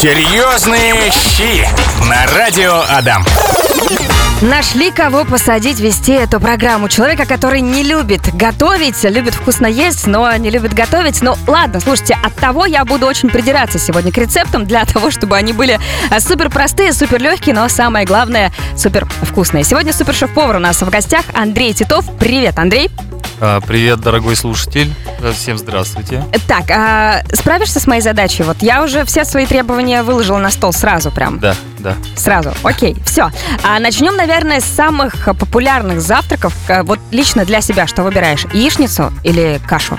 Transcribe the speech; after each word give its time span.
Серьезные 0.00 0.94
щи 1.10 1.68
на 2.08 2.24
радио 2.34 2.82
Адам. 2.88 3.22
Нашли 4.40 4.90
кого 4.90 5.26
посадить 5.26 5.78
вести 5.78 6.12
эту 6.12 6.40
программу. 6.40 6.88
Человека, 6.88 7.26
который 7.26 7.60
не 7.60 7.82
любит 7.82 8.34
готовить, 8.34 9.04
любит 9.04 9.34
вкусно 9.34 9.66
есть, 9.66 10.06
но 10.06 10.34
не 10.36 10.48
любит 10.48 10.72
готовить. 10.72 11.20
Ну, 11.20 11.36
ладно, 11.46 11.80
слушайте, 11.80 12.16
от 12.22 12.34
того 12.36 12.64
я 12.64 12.86
буду 12.86 13.04
очень 13.04 13.28
придираться 13.28 13.78
сегодня 13.78 14.10
к 14.10 14.16
рецептам, 14.16 14.64
для 14.64 14.86
того, 14.86 15.10
чтобы 15.10 15.36
они 15.36 15.52
были 15.52 15.78
супер 16.18 16.48
простые, 16.48 16.94
супер 16.94 17.20
легкие, 17.20 17.54
но 17.54 17.68
самое 17.68 18.06
главное, 18.06 18.52
супер 18.78 19.04
вкусные. 19.04 19.64
Сегодня 19.64 19.92
супер 19.92 20.14
шеф-повар 20.14 20.56
у 20.56 20.60
нас 20.60 20.80
в 20.80 20.88
гостях 20.88 21.26
Андрей 21.34 21.74
Титов. 21.74 22.06
Привет, 22.18 22.58
Андрей. 22.58 22.90
А, 23.42 23.60
Привет, 23.60 24.00
дорогой 24.00 24.36
слушатель. 24.36 24.92
Всем 25.34 25.56
здравствуйте. 25.56 26.22
Так, 26.46 26.70
а 26.70 27.22
справишься 27.32 27.80
с 27.80 27.86
моей 27.86 28.02
задачей? 28.02 28.42
Вот 28.42 28.58
я 28.60 28.82
уже 28.82 29.04
все 29.04 29.24
свои 29.24 29.46
требования 29.46 30.02
выложила 30.02 30.38
на 30.38 30.50
стол 30.50 30.72
сразу 30.72 31.10
прям. 31.10 31.38
Да, 31.38 31.54
да. 31.78 31.94
Сразу. 32.16 32.52
Окей, 32.62 32.96
все. 33.06 33.30
А 33.62 33.78
начнем, 33.78 34.14
наверное, 34.16 34.60
с 34.60 34.64
самых 34.64 35.24
популярных 35.38 36.00
завтраков. 36.02 36.54
А, 36.68 36.82
Вот 36.82 36.98
лично 37.10 37.44
для 37.46 37.60
себя 37.62 37.86
что 37.86 38.02
выбираешь? 38.02 38.44
Яичницу 38.52 39.12
или 39.24 39.60
кашу? 39.66 39.98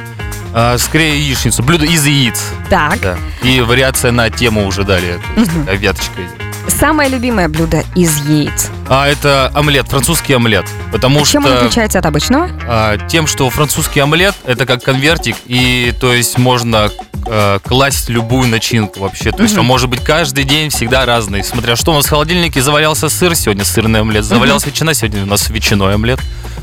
А, 0.53 0.77
скорее 0.77 1.19
яичницу. 1.19 1.63
Блюдо 1.63 1.85
из 1.85 2.05
яиц. 2.05 2.39
Так. 2.69 2.99
Да. 3.01 3.17
И 3.41 3.59
вариация 3.61 4.11
на 4.11 4.29
тему 4.29 4.67
уже 4.67 4.83
далее. 4.83 5.19
Такая 5.35 5.77
веточка. 5.77 6.21
Самое 6.67 7.09
любимое 7.09 7.49
блюдо 7.49 7.83
из 7.95 8.15
яиц. 8.25 8.69
А 8.93 9.07
это 9.07 9.49
омлет, 9.55 9.87
французский 9.87 10.33
омлет. 10.33 10.65
Потому 10.91 11.21
А 11.21 11.25
Чем 11.25 11.45
он 11.45 11.51
что 11.51 11.59
отличается 11.59 11.99
от 11.99 12.05
обычного? 12.05 12.49
а, 12.67 12.97
тем, 13.07 13.25
что 13.25 13.49
французский 13.49 14.01
омлет 14.01 14.35
это 14.45 14.65
как 14.65 14.83
конвертик, 14.83 15.37
и 15.45 15.93
то 16.01 16.13
есть 16.13 16.37
можно 16.37 16.91
а, 17.25 17.59
класть 17.59 18.09
любую 18.09 18.49
начинку 18.49 18.99
вообще. 18.99 19.31
То 19.31 19.43
есть 19.43 19.57
он 19.57 19.65
может 19.65 19.87
быть 19.89 20.03
каждый 20.03 20.43
день 20.43 20.71
всегда 20.71 21.05
разный. 21.05 21.41
Смотря 21.41 21.77
что 21.77 21.93
у 21.93 21.95
нас 21.95 22.05
в 22.05 22.09
холодильнике 22.09 22.61
завалялся 22.61 23.07
сыр, 23.07 23.33
сегодня 23.33 23.63
сырный 23.63 24.01
омлет, 24.01 24.25
завалялась 24.25 24.65
ветчина, 24.65 24.93
сегодня 24.93 25.23
у 25.23 25.25
нас 25.25 25.49
ветчиной 25.49 25.93
омлет. 25.93 26.19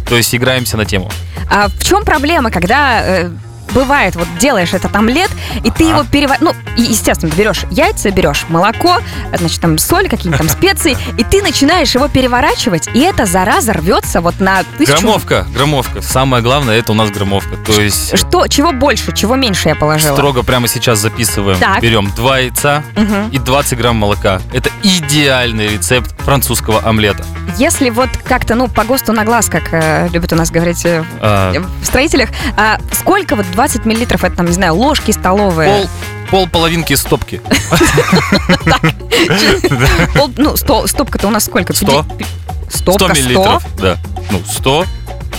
То 0.06 0.14
есть 0.14 0.34
играемся 0.34 0.76
на 0.76 0.84
тему. 0.84 1.10
А 1.50 1.68
в 1.68 1.82
чем 1.82 2.04
проблема, 2.04 2.50
когда 2.50 3.00
э, 3.06 3.30
бывает, 3.72 4.16
вот 4.16 4.26
делаешь 4.38 4.72
этот 4.74 4.94
омлет, 4.96 5.30
и 5.64 5.70
ты 5.70 5.84
его 5.84 6.04
перевариваешь, 6.04 6.40
ну, 6.40 6.54
естественно, 6.76 7.30
берешь 7.34 7.64
яйца, 7.70 8.10
берешь 8.10 8.46
молоко, 8.48 8.98
значит, 9.36 9.60
там 9.60 9.78
соль, 9.78 10.08
какие-то 10.08 10.38
там 10.38 10.48
специи, 10.58 10.96
и 11.16 11.24
ты 11.24 11.42
начинаешь 11.42 11.94
его 11.94 12.08
переворачивать, 12.08 12.88
и 12.94 13.00
эта 13.00 13.26
зараза 13.26 13.72
рвется 13.72 14.20
вот 14.20 14.40
на 14.40 14.62
тысячу... 14.76 15.00
Громовка, 15.00 15.46
громовка. 15.54 16.02
Самое 16.02 16.42
главное 16.42 16.78
это 16.78 16.92
у 16.92 16.94
нас 16.94 17.10
громовка. 17.10 17.56
То 17.66 17.80
есть 17.80 18.16
Что, 18.18 18.46
чего 18.46 18.72
больше, 18.72 19.12
чего 19.14 19.36
меньше 19.36 19.68
я 19.68 19.74
положила? 19.74 20.14
Строго 20.14 20.42
прямо 20.42 20.68
сейчас 20.68 20.98
записываем. 20.98 21.58
Так. 21.58 21.80
Берем 21.80 22.10
2 22.14 22.38
яйца 22.38 22.82
Мгм. 22.96 23.28
и 23.30 23.38
20 23.38 23.78
грамм 23.78 23.96
молока. 23.96 24.40
Это 24.52 24.70
идеальный 24.82 25.68
рецепт 25.68 26.14
французского 26.22 26.80
омлета. 26.86 27.24
Если 27.56 27.90
вот 27.90 28.10
как-то, 28.24 28.54
ну, 28.54 28.68
по 28.68 28.84
ГОСТу 28.84 29.12
на 29.12 29.24
глаз, 29.24 29.48
как 29.48 29.72
э, 29.72 30.08
любят 30.12 30.32
у 30.32 30.36
нас 30.36 30.50
говорить 30.50 30.84
э, 30.84 31.02
А, 31.20 31.52
в 31.82 31.84
строителях, 31.86 32.28
а 32.56 32.78
сколько 32.92 33.34
вот 33.36 33.46
20 33.58 33.86
миллилитров, 33.86 34.22
это 34.22 34.36
там, 34.36 34.46
не 34.46 34.52
знаю, 34.52 34.76
ложки 34.76 35.10
столовые? 35.10 35.68
пол, 35.80 35.88
пол 36.30 36.46
половинки 36.48 36.94
стопки. 36.94 37.40
Ну, 40.36 40.56
сто- 40.56 40.86
стопка-то 40.86 41.26
у 41.26 41.30
нас 41.30 41.46
сколько? 41.46 41.72
Сто. 41.74 42.04
Пяти- 42.04 42.26
100 42.70 42.92
Стопка, 42.92 43.14
100? 43.16 43.24
миллилитров. 43.24 43.64
Да. 43.76 43.96
Ну, 44.30 44.40
100, 44.48 44.84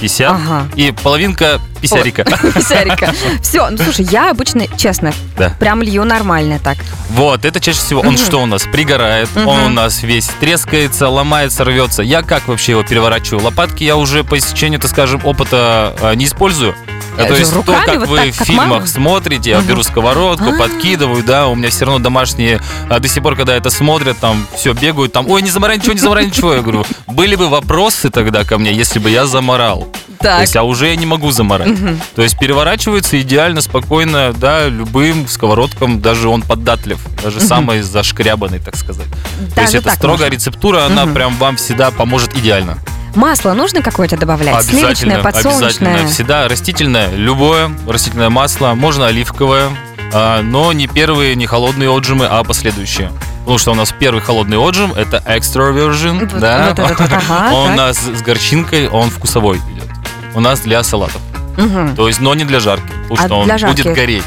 50 0.01 0.31
Ага. 0.33 0.67
и 0.75 0.91
половинка 0.91 1.61
писярика. 1.81 2.23
Писярика. 2.53 3.13
Все, 3.41 3.69
ну 3.69 3.77
слушай, 3.77 4.05
я 4.11 4.31
обычно, 4.31 4.65
честно, 4.77 5.13
Да. 5.37 5.51
прям 5.57 5.81
лью 5.81 6.03
нормально 6.03 6.59
так. 6.61 6.77
Вот, 7.11 7.45
это 7.45 7.61
чаще 7.61 7.77
всего, 7.79 8.01
он 8.01 8.17
что 8.17 8.41
у 8.41 8.45
нас, 8.45 8.63
пригорает, 8.63 9.29
он 9.37 9.47
у 9.47 9.69
нас 9.69 10.03
весь 10.03 10.27
трескается, 10.41 11.07
ломается, 11.07 11.63
рвется. 11.63 12.01
Я 12.03 12.21
как 12.21 12.49
вообще 12.49 12.73
его 12.73 12.83
переворачиваю? 12.83 13.43
Лопатки 13.45 13.85
я 13.85 13.95
уже 13.95 14.25
по 14.25 14.37
истечению, 14.37 14.81
так 14.81 14.91
скажем, 14.91 15.21
опыта 15.25 15.95
а, 16.01 16.13
не 16.15 16.25
использую. 16.25 16.75
А, 17.19 17.25
то 17.25 17.35
есть 17.35 17.53
руками 17.53 17.85
то, 17.85 17.91
как 17.91 17.99
вот 17.99 18.09
вы 18.09 18.17
так, 18.17 18.33
в 18.33 18.37
как 18.37 18.47
фильмах 18.47 18.67
мама? 18.67 18.87
смотрите, 18.87 19.49
я 19.51 19.61
беру 19.61 19.83
сковородку, 19.83 20.49
А. 20.49 20.57
подкидываю, 20.57 21.23
да, 21.23 21.47
у 21.47 21.55
меня 21.55 21.69
все 21.69 21.85
равно 21.85 21.99
домашние 21.99 22.61
а, 22.89 22.99
до 22.99 23.07
сих 23.07 23.21
пор, 23.23 23.35
когда 23.35 23.55
это 23.55 23.69
смотрят, 23.69 24.17
там 24.19 24.45
все 24.55 24.73
бегают, 24.73 25.11
там, 25.13 25.29
ой, 25.29 25.41
не 25.41 25.49
заморай 25.49 25.77
ничего, 25.77 25.93
не 25.93 25.99
заморай 25.99 26.25
ничего. 26.25 26.53
Я 26.53 26.61
говорю, 26.61 26.85
были 27.07 27.35
бы 27.35 27.49
вопросы 27.49 28.09
тогда 28.09 28.43
ко 28.43 28.57
мне, 28.57 28.71
если 28.73 28.99
бы 28.99 29.09
я 29.09 29.25
заморал. 29.25 29.87
То 30.19 30.23
Так. 30.25 30.41
есть, 30.41 30.55
а 30.57 30.63
уже 30.63 30.87
я 30.89 30.95
не 30.97 31.05
могу 31.05 31.31
заморать. 31.31 31.67
Мгм. 31.69 32.01
То 32.13 32.21
есть 32.21 32.37
переворачивается 32.37 33.19
идеально, 33.21 33.61
спокойно, 33.61 34.33
да, 34.33 34.67
любым 34.67 35.27
сковородкам, 35.29 36.01
даже 36.01 36.27
он 36.27 36.41
поддатлив, 36.41 36.99
даже 37.23 37.37
Мгм. 37.37 37.47
самый 37.47 37.81
зашкрябанный, 37.81 38.59
так 38.59 38.75
сказать. 38.75 39.07
То 39.55 39.61
есть 39.61 39.73
Даже 39.73 39.77
это 39.77 39.91
строгая 39.95 40.27
можно. 40.27 40.33
рецептура, 40.35 40.83
она 40.85 41.05
Мгм. 41.05 41.13
прям 41.15 41.35
вам 41.37 41.55
всегда 41.55 41.91
поможет 41.91 42.35
идеально. 42.37 42.77
Масло 43.15 43.53
нужно 43.53 43.81
какое-то 43.81 44.17
добавлять? 44.17 44.63
Сливочное, 44.65 45.21
подсолнечное? 45.21 45.67
обязательно. 45.69 46.07
Всегда 46.07 46.47
растительное, 46.47 47.09
любое 47.15 47.71
растительное 47.87 48.29
масло, 48.29 48.73
можно 48.75 49.07
оливковое, 49.07 49.69
а, 50.13 50.41
но 50.41 50.71
не 50.73 50.87
первые, 50.87 51.35
не 51.35 51.45
холодные 51.45 51.89
отжимы, 51.95 52.25
а 52.29 52.43
последующие. 52.43 53.11
Потому 53.41 53.57
что 53.57 53.71
у 53.71 53.75
нас 53.75 53.93
первый 53.97 54.21
холодный 54.21 54.57
отжим 54.57 54.93
это 54.93 55.23
extra 55.25 55.73
version, 55.73 56.19
Вот- 56.19 56.39
да. 56.39 56.73
вот 56.77 56.79
этот 56.91 57.11
ага, 57.11 57.51
он 57.53 57.67
так. 57.67 57.73
у 57.73 57.77
нас 57.77 57.97
с 57.97 58.21
горчинкой, 58.21 58.87
он 58.87 59.09
вкусовой 59.09 59.57
идет. 59.57 59.89
У 60.35 60.39
нас 60.39 60.59
для 60.61 60.83
салатов. 60.83 61.21
Мгм. 61.57 61.95
То 61.95 62.07
есть, 62.07 62.21
но 62.21 62.33
не 62.35 62.45
для 62.45 62.59
жарки, 62.59 62.87
потому 63.09 63.13
А 63.19 63.25
что 63.25 63.35
он 63.39 63.47
жарки? 63.59 63.65
будет 63.83 63.95
гореть. 63.95 64.23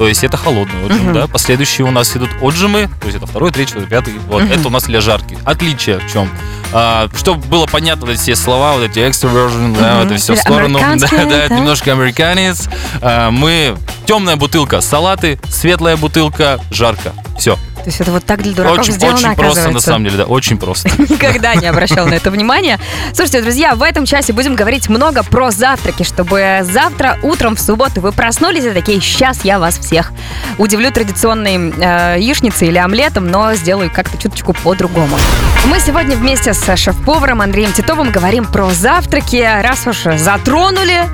То 0.00 0.08
есть 0.08 0.24
это 0.24 0.38
холодный 0.38 0.82
отжим, 0.86 1.04
Мгм. 1.04 1.12
да. 1.12 1.26
Последующие 1.26 1.86
у 1.86 1.90
нас 1.90 2.16
идут 2.16 2.30
отжимы, 2.40 2.88
то 3.02 3.06
есть 3.08 3.18
это 3.18 3.26
второй, 3.26 3.50
третий, 3.52 3.72
четвертый, 3.74 3.90
пятый. 3.90 4.14
Вот 4.28 4.42
Мгм. 4.44 4.52
это 4.52 4.68
у 4.68 4.70
нас 4.70 4.84
для 4.84 5.02
жарки. 5.02 5.36
Отличие 5.44 5.98
в 5.98 6.10
чем? 6.10 6.30
А, 6.72 7.10
чтобы 7.14 7.46
было 7.48 7.66
понятно 7.66 8.06
вот 8.06 8.12
эти 8.14 8.20
все 8.22 8.34
слова, 8.34 8.72
вот 8.72 8.82
эти 8.84 8.98
extroversion, 9.00 9.76
да, 9.78 9.96
Мгм. 9.98 10.06
это 10.06 10.16
все 10.16 10.36
в 10.36 10.38
сторону. 10.38 10.78
Да, 10.96 11.06
да, 11.26 11.48
да. 11.48 11.54
немножко 11.54 11.92
американец. 11.92 12.66
А, 13.02 13.30
мы 13.30 13.76
темная 14.06 14.36
бутылка 14.36 14.80
салаты, 14.80 15.38
светлая 15.50 15.98
бутылка 15.98 16.58
жарко. 16.70 17.12
Все. 17.40 17.54
То 17.54 17.86
есть 17.86 17.98
это 17.98 18.10
вот 18.12 18.26
так 18.26 18.42
для 18.42 18.52
дураков 18.52 18.80
Очень, 18.80 18.92
сделано, 18.92 19.16
очень 19.16 19.34
просто 19.34 19.70
на 19.70 19.80
самом 19.80 20.04
деле, 20.04 20.18
да, 20.18 20.24
очень 20.24 20.58
просто. 20.58 20.90
Никогда 20.98 21.54
не 21.54 21.66
обращал 21.66 22.06
на 22.06 22.12
это 22.12 22.30
внимания. 22.30 22.78
Слушайте, 23.14 23.40
друзья, 23.40 23.74
в 23.74 23.82
этом 23.82 24.04
часе 24.04 24.34
будем 24.34 24.54
говорить 24.54 24.90
много 24.90 25.22
про 25.22 25.50
завтраки, 25.50 26.02
чтобы 26.02 26.60
завтра 26.62 27.18
утром 27.22 27.56
в 27.56 27.60
субботу 27.60 28.02
вы 28.02 28.12
проснулись 28.12 28.64
и 28.64 28.70
такие, 28.72 29.00
сейчас 29.00 29.42
я 29.42 29.58
вас 29.58 29.78
всех 29.78 30.12
удивлю 30.58 30.92
традиционной 30.92 31.72
э, 31.72 32.20
яичницей 32.20 32.68
или 32.68 32.76
омлетом, 32.76 33.28
но 33.28 33.54
сделаю 33.54 33.90
как-то 33.90 34.18
чуточку 34.18 34.52
по-другому. 34.52 35.16
Мы 35.64 35.80
сегодня 35.80 36.16
вместе 36.16 36.52
с 36.52 36.76
шеф-поваром 36.76 37.40
Андреем 37.40 37.72
Титовым 37.72 38.10
говорим 38.10 38.44
про 38.44 38.68
завтраки. 38.70 39.48
Раз 39.62 39.86
уж 39.86 40.18
затронули 40.18 41.04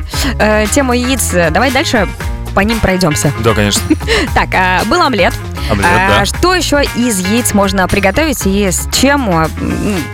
э, 0.40 0.66
тему 0.72 0.94
яиц, 0.94 1.30
давай 1.52 1.70
дальше 1.70 2.08
по 2.56 2.60
ним 2.60 2.80
пройдемся. 2.80 3.32
Да, 3.44 3.52
конечно. 3.52 3.82
Так, 4.34 4.48
а, 4.54 4.82
был 4.86 5.02
омлет. 5.02 5.34
Омлет, 5.70 5.86
А, 5.86 6.08
да. 6.20 6.24
Что 6.24 6.54
еще 6.54 6.82
из 6.96 7.18
яиц 7.20 7.52
можно 7.52 7.86
приготовить 7.86 8.46
и 8.46 8.70
с 8.70 8.88
чем? 8.92 9.28
а, 9.28 9.50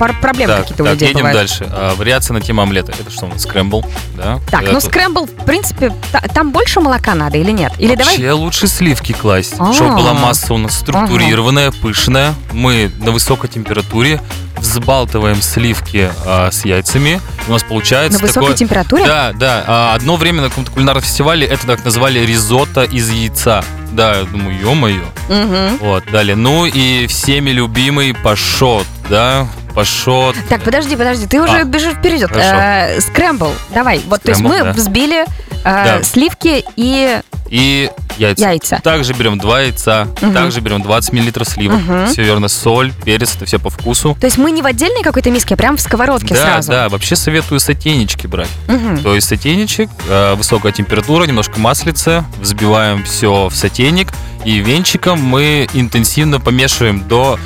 пар- 0.00 0.16
Проблемы 0.20 0.52
Так, 0.54 0.62
какие-то 0.62 0.82
у 0.82 0.86
людей 0.86 1.08
едем 1.08 1.20
бывают. 1.20 1.38
дальше. 1.38 1.68
А, 1.70 1.94
вариация 1.94 2.34
на 2.34 2.40
тему 2.40 2.62
омлета. 2.62 2.92
Это 2.98 3.10
что 3.12 3.26
у 3.26 3.28
нас? 3.28 3.42
Скрэмбл, 3.42 3.86
да? 4.16 4.40
Так, 4.50 4.64
Это 4.64 4.72
ну 4.72 4.80
скрэмбл, 4.80 5.26
в 5.26 5.44
принципе, 5.44 5.92
та- 6.10 6.20
там 6.20 6.50
больше 6.50 6.80
молока 6.80 7.14
надо 7.14 7.38
или 7.38 7.52
нет? 7.52 7.72
Или 7.78 7.94
давай... 7.94 8.14
Вообще 8.16 8.32
лучше 8.32 8.66
сливки 8.66 9.12
класть, 9.12 9.54
А. 9.60 9.72
чтобы 9.72 9.94
была 9.94 10.12
масса 10.14 10.52
у 10.52 10.58
нас 10.58 10.76
структурированная, 10.80 11.70
пышная. 11.70 12.34
Мы 12.52 12.90
на 12.98 13.12
высокой 13.12 13.48
температуре 13.48 14.20
взбалтываем 14.58 15.42
сливки 15.42 16.10
а, 16.24 16.50
с 16.50 16.64
яйцами. 16.64 17.20
У 17.48 17.52
нас 17.52 17.62
На 17.62 17.68
получается 17.68 18.18
высокой 18.20 18.42
такое... 18.50 18.56
температуре? 18.56 19.04
Да, 19.06 19.32
да. 19.34 19.64
А, 19.66 19.94
одно 19.94 20.14
время 20.16 20.42
на 20.42 20.48
каком-то 20.48 20.70
кулинарном 20.70 21.02
фестивале 21.02 21.46
это 21.46 21.66
так 21.66 21.84
назвали 21.84 22.20
ризотто 22.32 22.82
из 22.84 23.10
яйца. 23.10 23.62
Да, 23.92 24.16
я 24.16 24.24
думаю, 24.24 24.58
ё-моё. 24.58 25.04
Мгм. 25.28 25.76
Вот, 25.80 26.04
далее. 26.10 26.34
Ну 26.34 26.64
и 26.64 27.06
всеми 27.06 27.50
любимый 27.50 28.14
пашот, 28.14 28.86
да? 29.10 29.46
Пашот. 29.74 30.34
Так, 30.48 30.62
подожди, 30.62 30.96
подожди, 30.96 31.26
ты 31.26 31.40
уже 31.42 31.60
А, 31.60 31.64
бежишь 31.64 31.94
вперед. 31.94 32.30
Э, 32.34 33.00
Scramble, 33.00 33.52
давай. 33.74 34.00
Вот, 34.06 34.22
то 34.22 34.30
есть 34.30 34.40
scramble, 34.40 34.58
мы 34.58 34.64
да. 34.64 34.72
взбили 34.72 35.22
э, 35.24 35.24
Да. 35.64 36.02
сливки 36.02 36.64
и 36.76 37.20
И 37.52 37.90
яйца. 38.16 38.48
яйца. 38.50 38.80
Также 38.82 39.12
берем 39.12 39.36
два 39.38 39.60
яйца, 39.60 40.08
Мгм. 40.22 40.32
также 40.32 40.60
берем 40.60 40.80
20 40.80 41.12
миллилитров 41.12 41.46
сливок. 41.46 41.80
Мгм. 41.82 42.06
Все 42.06 42.22
верно, 42.22 42.48
соль, 42.48 42.94
перец, 43.04 43.36
это 43.36 43.44
все 43.44 43.58
по 43.58 43.68
вкусу. 43.68 44.16
То 44.18 44.26
есть 44.26 44.38
мы 44.38 44.50
не 44.52 44.62
в 44.62 44.66
отдельной 44.66 45.02
какой-то 45.02 45.30
миске, 45.30 45.52
а 45.52 45.56
прям 45.58 45.76
в 45.76 45.80
сковородке 45.82 46.34
да, 46.34 46.40
сразу. 46.46 46.70
да, 46.70 46.88
вообще 46.88 47.14
советую 47.14 47.60
сотейнички 47.60 48.26
брать. 48.26 48.48
Мгм. 48.68 49.02
То 49.02 49.14
есть 49.14 49.28
сотейничек, 49.28 49.90
э, 50.08 50.34
высокая 50.34 50.72
температура, 50.72 51.24
немножко 51.24 51.60
маслица, 51.60 52.24
взбиваем 52.40 53.04
все 53.04 53.48
в 53.50 53.54
сотейник, 53.54 54.08
и 54.46 54.58
венчиком 54.60 55.22
мы 55.22 55.68
интенсивно 55.74 56.40
помешиваем 56.40 57.06
до 57.06 57.38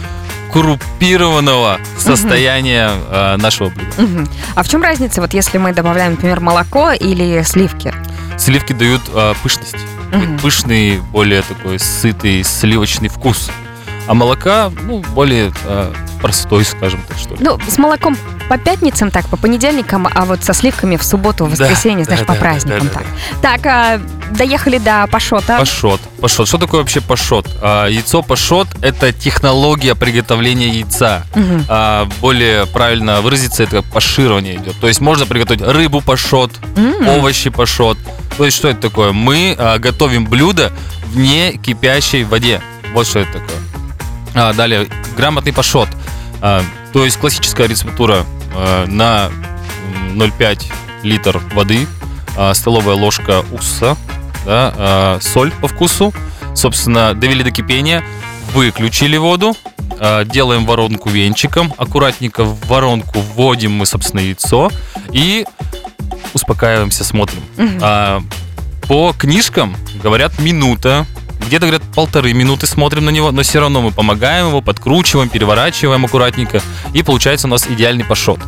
коррупированного 0.53 1.79
состояния 1.99 2.91
э, 3.11 3.37
нашего 3.39 3.71
блюда. 3.71 3.91
Мгм. 4.03 4.29
А 4.55 4.63
в 4.63 4.69
чем 4.69 4.83
разница, 4.83 5.21
вот 5.21 5.35
если 5.35 5.59
мы 5.59 5.73
добавляем, 5.73 6.13
например, 6.13 6.41
молоко 6.41 6.93
или 6.93 7.43
сливки? 7.43 7.93
Сливки 8.39 8.73
дают 8.73 9.01
э, 9.13 9.35
пышность. 9.43 9.77
Мгм. 10.13 10.39
Пышный, 10.39 11.01
более 11.13 11.43
такой 11.43 11.79
сытый, 11.79 12.43
сливочный 12.45 13.09
вкус. 13.09 13.51
А 14.07 14.15
молока, 14.15 14.71
ну, 14.83 15.01
более 15.15 15.53
э, 15.65 15.93
простой, 16.21 16.65
скажем 16.65 17.03
так, 17.09 17.19
что 17.19 17.35
ли. 17.35 17.37
Ну, 17.41 17.59
с 17.69 17.79
молоком 17.79 18.17
по 18.49 18.59
пятницам 18.59 19.11
так, 19.11 19.27
по 19.27 19.37
понедельникам, 19.37 20.09
а 20.13 20.25
вот 20.25 20.45
со 20.45 20.55
сливками 20.55 20.97
в 20.97 21.03
субботу, 21.03 21.47
в 21.47 21.57
Да, 21.57 21.67
воскресенье, 21.67 22.05
знаешь, 22.05 22.21
да, 22.21 22.27
по 22.27 22.35
да, 22.35 22.39
праздникам 22.41 22.89
да, 22.89 22.93
да, 22.95 22.99
так. 23.01 23.63
Так, 23.63 23.67
а, 23.67 24.01
доехали 24.31 24.79
до 24.79 25.07
Пашота. 25.11 25.59
Пашот. 25.59 26.01
Пашот. 26.21 26.49
Что 26.49 26.59
такое 26.59 26.81
вообще 26.81 27.01
пашот? 27.01 27.49
А, 27.61 27.87
яйцо 27.87 28.23
пашот– 28.23 28.69
это 28.83 29.13
технология 29.13 29.95
приготовления 29.95 30.69
яйца. 30.69 31.25
Мгм. 31.35 31.65
А, 31.69 32.09
более 32.21 32.67
правильно 32.67 33.21
выразиться, 33.21 33.65
это 33.65 33.83
паширование 33.83 34.57
идет. 34.57 34.79
То 34.81 34.87
есть 34.89 35.01
можно 35.01 35.27
приготовить 35.27 35.63
рыбу 35.63 36.01
пашот, 36.01 36.53
М. 36.77 37.09
овощи 37.09 37.51
пашот. 37.51 37.99
То 38.37 38.45
есть 38.45 38.57
что 38.57 38.69
это 38.69 38.83
такое? 38.83 39.13
Мы 39.13 39.57
а, 39.59 39.79
готовим 39.79 40.27
блюдо 40.27 40.73
в 41.07 41.17
не 41.17 41.53
кипящей 41.59 42.23
воде. 42.25 42.61
Вот 42.95 43.07
что 43.07 43.21
это 43.21 43.33
такое. 43.35 43.57
А, 44.37 44.53
далее, 44.53 44.87
грамотный 45.17 45.53
пашот. 45.53 45.89
А, 46.41 46.63
то 46.93 47.05
есть 47.05 47.17
классическая 47.17 47.67
рецептура 47.67 48.25
а, 48.55 48.87
на 48.87 49.31
м, 50.13 50.21
0,5 50.21 50.65
литр 51.03 51.41
воды, 51.55 51.87
а, 52.37 52.53
столовая 52.55 52.97
ложка 52.97 53.43
уксуса, 53.51 53.97
да, 54.45 54.73
а, 54.77 55.19
соль 55.21 55.51
по 55.53 55.69
вкусу. 55.69 56.13
Собственно, 56.55 57.15
довели 57.15 57.43
до 57.43 57.51
кипения, 57.51 58.05
выключили 58.53 59.17
воду, 59.17 59.57
а, 59.99 60.25
делаем 60.25 60.67
воронку 60.67 61.09
венчиком, 61.09 61.73
аккуратненько 61.79 62.45
в 62.45 62.67
воронку 62.67 63.21
вводим 63.21 63.73
мы, 63.73 63.87
собственно, 63.87 64.21
яйцо 64.21 64.71
и 65.13 65.47
успокаиваемся, 66.35 67.05
смотрим. 67.05 67.41
Мгм. 67.57 67.79
А, 67.81 68.23
по 68.83 69.15
книжкам 69.19 69.75
говорят 70.03 70.39
минута, 70.39 71.07
где-то 71.47 71.67
говорят 71.67 71.83
полторы 71.95 72.33
минуты 72.33 72.67
смотрим 72.67 73.05
на 73.05 73.11
него, 73.11 73.31
но 73.31 73.43
все 73.43 73.61
равно 73.61 73.83
мы 73.83 73.91
помогаем 73.93 74.49
его, 74.49 74.61
подкручиваем, 74.61 75.29
переворачиваем 75.29 76.05
аккуратненько, 76.05 76.61
и 76.93 77.03
получается 77.03 77.47
у 77.47 77.51
нас 77.51 77.67
идеальный 77.69 78.05
пашот. 78.05 78.41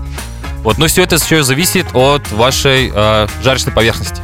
Вот, 0.62 0.79
но 0.79 0.87
все 0.87 1.03
это 1.03 1.17
еще 1.17 1.43
зависит 1.43 1.87
от 1.95 2.31
вашей 2.33 2.91
э, 2.93 3.29
жарочной 3.43 3.73
поверхности. 3.73 4.21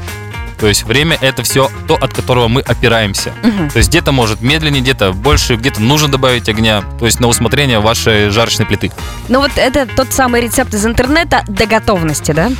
То 0.58 0.68
есть 0.68 0.84
время 0.84 1.18
это 1.20 1.42
все 1.42 1.70
то, 1.86 1.94
от 1.94 2.14
которого 2.14 2.48
мы 2.48 2.60
опираемся. 2.62 3.32
Мгм. 3.42 3.70
То 3.70 3.78
есть 3.78 3.90
где-то 3.90 4.12
может 4.12 4.40
медленнее, 4.40 4.82
где-то 4.82 5.12
больше, 5.12 5.56
где-то 5.56 5.82
нужно 5.82 6.08
добавить 6.08 6.48
огня. 6.48 6.82
То 6.98 7.06
есть 7.06 7.20
на 7.20 7.26
усмотрение 7.26 7.80
вашей 7.80 8.30
жарочной 8.30 8.66
плиты. 8.66 8.90
Ну 9.28 9.40
вот 9.40 9.52
это 9.56 9.86
тот 9.86 10.12
самый 10.12 10.40
рецепт 10.40 10.72
из 10.74 10.86
интернета 10.86 11.44
до 11.48 11.66
готовности, 11.66 12.32
да? 12.32 12.50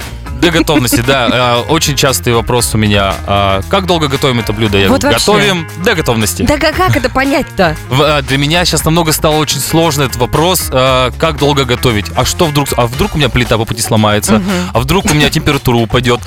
До 0.45 0.51
готовности, 0.51 1.03
да. 1.07 1.29
А, 1.33 1.61
Очень 1.69 1.97
частый 1.97 2.35
вопрос 2.35 2.75
у 2.75 2.79
меня. 2.79 3.15
а, 3.27 3.63
Как 3.71 3.87
долго 3.87 4.09
готовим 4.09 4.41
это 4.41 4.53
блюдо? 4.53 4.79
Я 4.79 4.89
Вот 4.89 5.01
говорю, 5.03 5.19
готовим 5.19 5.69
до 5.85 5.95
готовности. 5.95 6.43
Да 6.43 6.59
как, 6.59 6.77
как 6.77 6.97
это 6.97 7.09
понять-то? 7.09 7.77
А, 7.91 8.23
Для 8.23 8.39
меня 8.39 8.65
сейчас 8.65 8.85
намного 8.85 9.13
стало 9.13 9.37
очень 9.37 9.61
сложный 9.61 10.07
этот 10.07 10.17
вопрос, 10.19 10.69
как 10.71 11.39
долго 11.39 11.65
готовить. 11.65 12.07
А 12.17 12.25
что 12.25 12.47
вдруг? 12.47 12.69
А 12.77 12.87
вдруг 12.87 13.15
у 13.15 13.19
меня 13.19 13.29
плита 13.29 13.57
по 13.59 13.65
пути 13.65 13.81
сломается? 13.83 14.43
А 14.73 14.81
вдруг 14.81 15.07
у 15.07 15.15
меня 15.15 15.31
температура 15.31 15.77
упадет? 15.77 16.21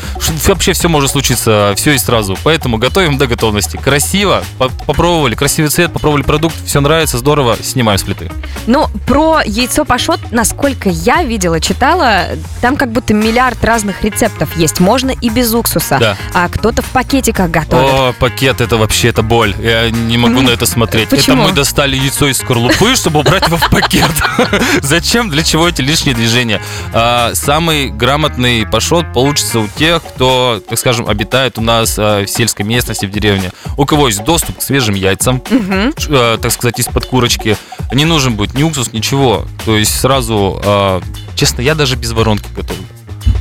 Вообще 0.45 0.73
все 0.73 0.87
может 0.89 1.11
случиться, 1.11 1.73
все 1.75 1.93
и 1.93 1.97
сразу. 1.97 2.37
Поэтому 2.43 2.77
готовим 2.77 3.17
до 3.17 3.27
готовности. 3.27 3.77
Красиво, 3.77 4.43
по- 4.57 4.69
попробовали, 4.69 5.35
красивый 5.35 5.69
цвет, 5.69 5.93
попробовали 5.93 6.23
продукт, 6.23 6.55
все 6.65 6.79
нравится, 6.81 7.17
здорово, 7.17 7.57
снимаем 7.61 7.97
с 7.99 8.03
плиты. 8.03 8.31
Ну, 8.65 8.87
про 9.05 9.41
яйцо 9.45 9.85
пашот, 9.85 10.19
насколько 10.31 10.89
я 10.89 11.23
видела, 11.23 11.59
читала, 11.59 12.25
там 12.61 12.75
как 12.77 12.91
будто 12.91 13.13
миллиард 13.13 13.63
разных 13.63 14.03
рецептов 14.09 14.56
есть. 14.57 14.80
Можно 14.80 15.12
и 15.12 15.30
без 15.30 15.54
уксуса. 15.54 15.98
Да. 16.00 16.18
А 16.33 16.50
кто-то 16.50 16.81
в 16.81 16.86
пакетиках 16.88 17.50
готовит. 17.50 17.89
О, 17.92 18.13
пакет, 18.19 18.62
это 18.62 18.77
вообще 18.77 19.09
это 19.09 19.21
боль. 19.21 19.56
Я 19.59 19.89
не 19.89 20.18
могу 20.18 20.42
на 20.42 20.50
это 20.50 20.65
смотреть. 20.65 21.09
Почему? 21.09 21.42
Это 21.42 21.50
мы 21.50 21.56
достали 21.56 21.95
яйцо 21.95 22.27
из 22.27 22.38
скорлупы, 22.38 22.95
чтобы 22.95 23.19
убрать 23.19 23.48
его 23.48 23.57
в 23.57 23.69
пакет. 23.69 24.12
Зачем? 24.81 25.30
Для 25.30 25.44
чего 25.44 25.68
эти 25.68 25.81
лишние 25.81 26.15
движения? 26.15 26.62
А, 26.94 27.31
Самый 27.33 27.89
грамотный 27.89 28.65
пашот 28.65 29.13
получится 29.13 29.59
у 29.59 29.68
тех, 29.68 30.04
кто, 30.04 30.62
так 30.68 30.77
скажем, 30.77 31.07
обитает 31.07 31.57
у 31.57 31.62
нас 31.62 31.95
а, 31.98 32.24
в 32.25 32.27
сельской 32.27 32.65
местности, 32.65 33.06
в 33.06 33.12
деревне. 33.12 33.51
У 33.77 33.86
кого 33.86 34.07
есть 34.07 34.24
доступ 34.24 34.57
к 34.57 34.62
свежим 34.62 34.95
яйцам, 34.95 35.42
э, 35.50 36.38
так 36.42 36.51
сказать, 36.51 36.80
из-под 36.80 37.06
курочки. 37.06 37.57
Не 37.94 38.06
нужен 38.06 38.36
будет 38.36 38.53
ни 38.53 38.63
уксус, 38.63 38.94
ничего. 38.94 39.45
То 39.65 39.77
есть 39.77 40.00
сразу, 40.00 40.62
э, 40.63 41.01
честно, 41.36 41.62
я 41.62 41.75
даже 41.75 41.95
без 41.95 42.12
воронки 42.12 42.48
готовлю. 42.56 42.86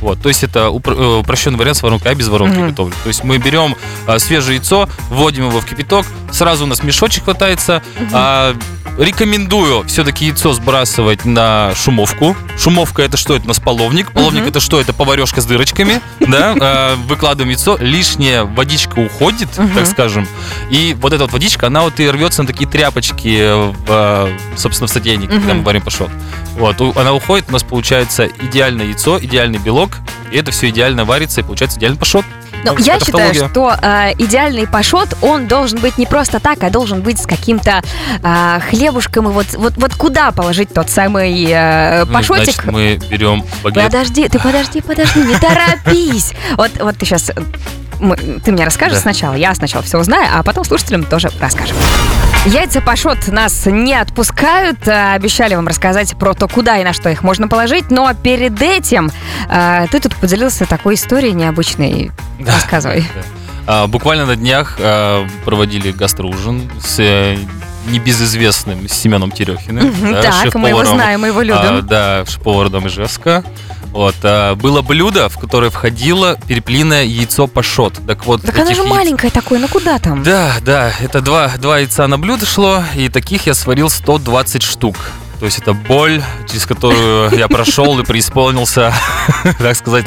Вот, 0.01 0.21
то 0.21 0.29
есть 0.29 0.43
это 0.43 0.67
упро- 0.67 0.95
э, 0.95 1.19
упрощенный 1.19 1.57
вариант 1.57 1.77
с 1.77 1.83
воронкой, 1.83 2.11
а 2.11 2.15
без 2.15 2.27
воронки 2.27 2.57
Мгм. 2.57 2.69
готовлю. 2.69 2.93
То 3.03 3.07
есть 3.07 3.23
мы 3.23 3.37
берем 3.37 3.75
э, 4.07 4.19
свежее 4.19 4.57
яйцо, 4.57 4.87
вводим 5.09 5.47
его 5.49 5.59
в 5.59 5.65
кипяток, 5.65 6.05
сразу 6.31 6.65
у 6.65 6.67
нас 6.67 6.83
мешочек 6.83 7.23
хватается. 7.25 7.81
А, 8.13 8.55
рекомендую 8.97 9.83
все-таки 9.87 10.25
яйцо 10.25 10.53
сбрасывать 10.53 11.25
на 11.25 11.73
шумовку. 11.75 12.35
Шумовка 12.57 13.01
это 13.03 13.17
что? 13.17 13.35
Это 13.35 13.45
у 13.45 13.47
нас 13.49 13.59
половник. 13.59 14.11
Половник 14.11 14.41
Мгм. 14.41 14.49
это 14.49 14.59
что? 14.59 14.79
Это 14.81 14.93
поварешка 14.93 15.41
с 15.41 15.45
дырочками. 15.45 16.01
Да, 16.27 16.55
А, 16.59 16.95
выкладываем 17.07 17.49
яйцо, 17.51 17.77
лишняя 17.79 18.43
водичка 18.43 18.99
уходит, 18.99 19.49
так 19.51 19.85
скажем. 19.87 20.27
И 20.69 20.95
вот 20.99 21.13
эта 21.13 21.23
вот 21.23 21.31
водичка, 21.33 21.67
она 21.67 21.81
вот 21.83 21.99
и 21.99 22.09
рвется 22.09 22.41
на 22.41 22.47
такие 22.47 22.69
тряпочки, 22.69 23.71
в, 23.71 23.85
э, 23.87 24.37
собственно, 24.57 24.87
в 24.87 24.91
сотейнике, 24.91 25.31
когда 25.33 25.53
мы 25.53 25.63
варим 25.63 25.81
пашот. 25.81 26.09
Вот, 26.57 26.81
она 26.97 27.13
уходит, 27.13 27.45
у 27.49 27.51
нас 27.53 27.63
получается 27.63 28.27
идеальное 28.41 28.87
яйцо, 28.87 29.19
идеальный 29.19 29.59
белок, 29.59 29.97
и 30.31 30.37
это 30.37 30.51
все 30.51 30.69
идеально 30.69 31.05
варится, 31.05 31.41
и 31.41 31.43
получается 31.43 31.77
идеальный 31.79 31.99
пашот. 31.99 32.25
Ну, 32.71 32.73
Это 32.73 32.83
я 32.83 32.99
считаю, 32.99 33.33
что 33.33 33.73
э, 33.81 34.13
идеальный 34.17 34.67
пашот, 34.67 35.17
он 35.21 35.47
должен 35.47 35.79
быть 35.79 35.97
не 35.97 36.05
просто 36.05 36.39
так, 36.39 36.63
а 36.63 36.69
должен 36.69 37.01
быть 37.01 37.19
с 37.19 37.25
каким-то 37.25 37.81
э, 38.23 38.59
хлебушком. 38.69 39.29
И 39.29 39.31
вот, 39.31 39.47
вот, 39.53 39.73
вот 39.77 39.95
куда 39.95 40.31
положить 40.31 40.73
тот 40.73 40.89
самый 40.89 41.45
э, 41.49 42.05
Ну, 42.05 42.13
пашотик? 42.13 42.63
Значит, 42.63 42.65
мы 42.65 42.99
берем 43.09 43.43
багет. 43.63 43.85
Подожди, 43.85 44.27
ты 44.27 44.39
подожди, 44.39 44.81
подожди, 44.81 45.19
не 45.21 45.35
торопись. 45.37 46.33
Вот, 46.55 46.71
вот 46.79 46.97
ты 46.97 47.05
сейчас, 47.05 47.31
ты 48.43 48.51
мне 48.51 48.65
расскажешь 48.65 48.97
Да. 48.97 49.01
сначала, 49.01 49.33
я 49.35 49.53
сначала 49.55 49.83
все 49.83 49.99
узнаю, 49.99 50.27
а 50.33 50.43
потом 50.43 50.63
слушателям 50.63 51.03
тоже 51.03 51.29
расскажем. 51.39 51.75
Яйца 52.47 52.79
пашот 52.81 53.27
нас 53.27 53.65
не 53.65 53.93
отпускают. 53.93 54.87
а, 54.87 55.13
Обещали 55.15 55.55
вам 55.55 55.67
рассказать 55.67 56.15
про 56.17 56.33
то, 56.33 56.47
куда 56.47 56.77
и 56.77 56.83
на 56.83 56.93
что 56.93 57.09
их 57.09 57.21
можно 57.23 57.47
положить. 57.47 57.91
Но 57.91 58.13
перед 58.13 58.61
этим 58.61 59.11
а, 59.49 59.85
ты 59.87 59.99
тут 59.99 60.15
поделился 60.15 60.65
такой 60.65 60.95
историей 60.95 61.33
необычной. 61.33 62.11
Да. 62.39 62.53
Рассказывай. 62.53 63.01
Да. 63.15 63.21
А, 63.83 63.87
буквально 63.87 64.25
на 64.25 64.35
днях 64.37 64.77
а, 64.79 65.27
проводили 65.43 65.91
гастроужин 65.91 66.71
с 66.81 66.99
э, 66.99 67.37
небезызвестным 67.87 68.87
Семеном 68.87 69.31
Терехиным. 69.31 69.85
Мгм, 69.87 70.13
да, 70.13 70.21
Так, 70.21 70.55
мы 70.55 70.69
его 70.69 70.79
шеф-поваром. 70.79 70.95
знаем, 70.95 71.21
мы 71.21 71.27
его 71.27 71.39
А, 71.39 71.43
любим. 71.43 71.85
да, 71.87 72.23
шеф-повар 72.25 72.69
Дом 72.69 72.87
Ижевска. 72.87 73.43
Вот, 73.91 74.15
а, 74.23 74.55
было 74.55 74.81
блюдо, 74.81 75.29
в 75.29 75.37
которое 75.39 75.69
входило 75.71 76.37
перепелиное 76.47 77.03
яйцо 77.03 77.47
пашот. 77.47 77.93
Так 78.05 78.25
вот, 78.25 78.41
Так 78.43 78.57
оно 78.59 78.73
же 78.73 78.81
яиц- 78.83 78.87
маленькое 78.89 79.31
такое, 79.31 79.59
ну 79.59 79.67
куда 79.67 79.97
там? 79.99 80.23
Да, 80.23 80.53
да, 80.61 80.91
это 81.01 81.21
два, 81.21 81.49
два 81.57 81.79
яйца 81.79 82.07
на 82.07 82.17
блюдо 82.19 82.45
шло, 82.45 82.83
и 82.95 83.09
таких 83.09 83.47
я 83.47 83.53
сварил 83.53 83.89
120 83.89 84.61
штук. 84.61 84.95
То 85.39 85.45
есть 85.45 85.59
это 85.59 85.73
боль, 85.73 86.23
через 86.49 86.65
которую 86.65 87.31
я 87.37 87.47
прошел 87.47 87.99
и 87.99 88.03
преисполнился, 88.03 88.91
так 89.59 89.75
сказать. 89.75 90.05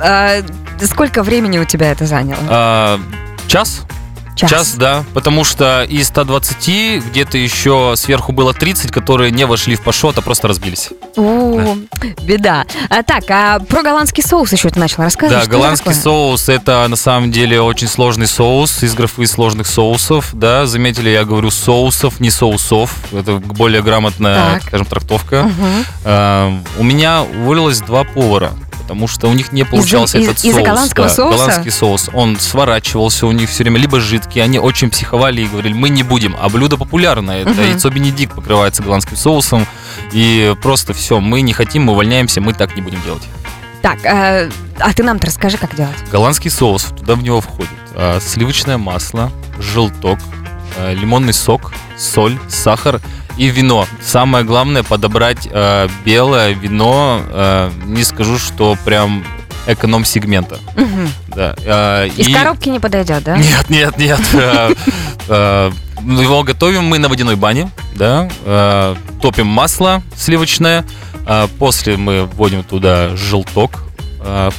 А, 0.00 0.40
сколько 0.82 1.22
времени 1.22 1.58
у 1.58 1.64
тебя 1.64 1.90
это 1.90 2.06
заняло? 2.06 2.40
А, 2.48 3.00
Час? 3.48 3.82
Час. 4.38 4.50
Час, 4.50 4.74
да. 4.74 5.04
Потому 5.14 5.42
что 5.42 5.82
из 5.82 6.06
120 6.08 7.04
где-то 7.06 7.36
еще 7.38 7.94
сверху 7.96 8.30
было 8.32 8.54
30, 8.54 8.90
которые 8.92 9.30
не 9.32 9.44
вошли 9.44 9.74
в 9.74 9.82
пашот, 9.82 10.16
а 10.18 10.22
просто 10.22 10.46
разбились. 10.46 10.90
У, 11.16 11.60
беда. 12.22 12.64
А, 12.88 13.02
так, 13.02 13.24
а 13.30 13.58
про 13.58 13.82
голландский 13.82 14.22
соус 14.22 14.52
еще 14.52 14.70
ты 14.70 14.78
начал 14.78 15.02
рассказывать. 15.02 15.40
Да, 15.40 15.42
это 15.42 15.50
голландский 15.50 15.90
такое? 15.90 16.02
соус 16.02 16.48
это 16.48 16.86
на 16.86 16.94
самом 16.96 17.32
деле 17.32 17.60
очень 17.60 17.88
сложный 17.88 18.28
соус 18.28 18.82
из 18.84 18.94
графы 18.94 19.26
сложных 19.26 19.66
соусов. 19.66 20.30
Да, 20.32 20.66
заметили, 20.66 21.10
я 21.10 21.24
говорю 21.24 21.50
соусов, 21.50 22.20
не 22.20 22.30
соусов. 22.30 22.94
Это 23.12 23.36
более 23.38 23.82
грамотная, 23.82 24.54
Так. 24.54 24.62
скажем, 24.62 24.86
трактовка. 24.86 25.42
Мгм. 25.42 25.84
А, 26.04 26.56
у 26.78 26.84
меня 26.84 27.22
уволилось 27.22 27.80
два 27.80 28.04
повара. 28.04 28.52
Потому 28.88 29.06
что 29.06 29.28
у 29.28 29.34
них 29.34 29.52
не 29.52 29.64
получался 29.64 30.16
из- 30.18 30.24
этот 30.28 30.42
из-за 30.42 30.56
соус. 30.60 30.66
голландского 30.66 31.08
да, 31.08 31.14
соуса? 31.14 31.36
Голландский 31.36 31.70
соус. 31.70 32.10
Он 32.14 32.38
сворачивался 32.40 33.26
у 33.26 33.32
них 33.32 33.50
все 33.50 33.64
время, 33.64 33.78
либо 33.78 34.00
жидкий. 34.00 34.42
Они 34.42 34.58
очень 34.58 34.88
психовали 34.88 35.42
и 35.42 35.46
говорили, 35.46 35.74
мы 35.74 35.90
не 35.90 36.02
будем. 36.02 36.34
А 36.40 36.48
блюдо 36.48 36.78
популярное. 36.78 37.42
Это 37.42 37.50
Мгм. 37.50 37.62
яйцо 37.64 37.90
Бенедикт 37.90 38.34
покрывается 38.34 38.82
голландским 38.82 39.16
соусом. 39.18 39.66
И 40.12 40.54
просто 40.62 40.94
все, 40.94 41.20
мы 41.20 41.42
не 41.42 41.52
хотим, 41.52 41.84
мы 41.84 41.92
увольняемся, 41.92 42.40
мы 42.40 42.54
так 42.54 42.74
не 42.76 42.80
будем 42.82 43.02
делать. 43.02 43.22
Так, 43.82 43.98
а, 44.06 44.48
а 44.80 44.92
ты 44.94 45.02
нам-то 45.04 45.26
расскажи, 45.26 45.58
как 45.58 45.76
делать. 45.76 45.94
Голландский 46.10 46.50
соус, 46.50 46.84
туда 46.98 47.14
в 47.14 47.22
него 47.22 47.40
входит 47.42 47.70
а, 47.94 48.18
сливочное 48.20 48.78
масло, 48.78 49.30
желток, 49.60 50.18
лимонный 50.92 51.32
сок, 51.32 51.72
соль, 51.96 52.38
сахар 52.48 53.00
и 53.36 53.48
вино. 53.48 53.86
Самое 54.02 54.44
главное 54.44 54.82
подобрать 54.82 55.48
а, 55.50 55.88
белое 56.04 56.52
вино. 56.52 57.20
а, 57.28 57.72
не 57.86 58.02
скажу, 58.04 58.38
что 58.38 58.76
прям 58.84 59.24
эконом-сегмента. 59.66 60.58
Мгм. 60.76 61.08
Да. 61.36 61.54
а, 61.66 62.06
Из 62.06 62.26
и- 62.28 62.32
коробки 62.32 62.68
не 62.68 62.80
подойдет, 62.80 63.22
да? 63.24 63.36
Нет, 63.36 63.68
нет, 63.70 63.96
нет. 63.98 64.20
а, 64.34 64.72
а, 65.28 65.72
Его 66.02 66.42
готовим 66.42 66.84
мы 66.84 66.98
на 66.98 67.08
водяной 67.08 67.36
бане, 67.36 67.70
да, 67.96 68.28
э, 68.44 68.94
топим 69.20 69.46
масло 69.48 70.02
сливочное, 70.16 70.84
э, 71.26 71.48
после 71.58 71.96
мы 71.96 72.24
вводим 72.26 72.62
туда 72.62 73.16
желток, 73.16 73.72
э, 73.72 73.87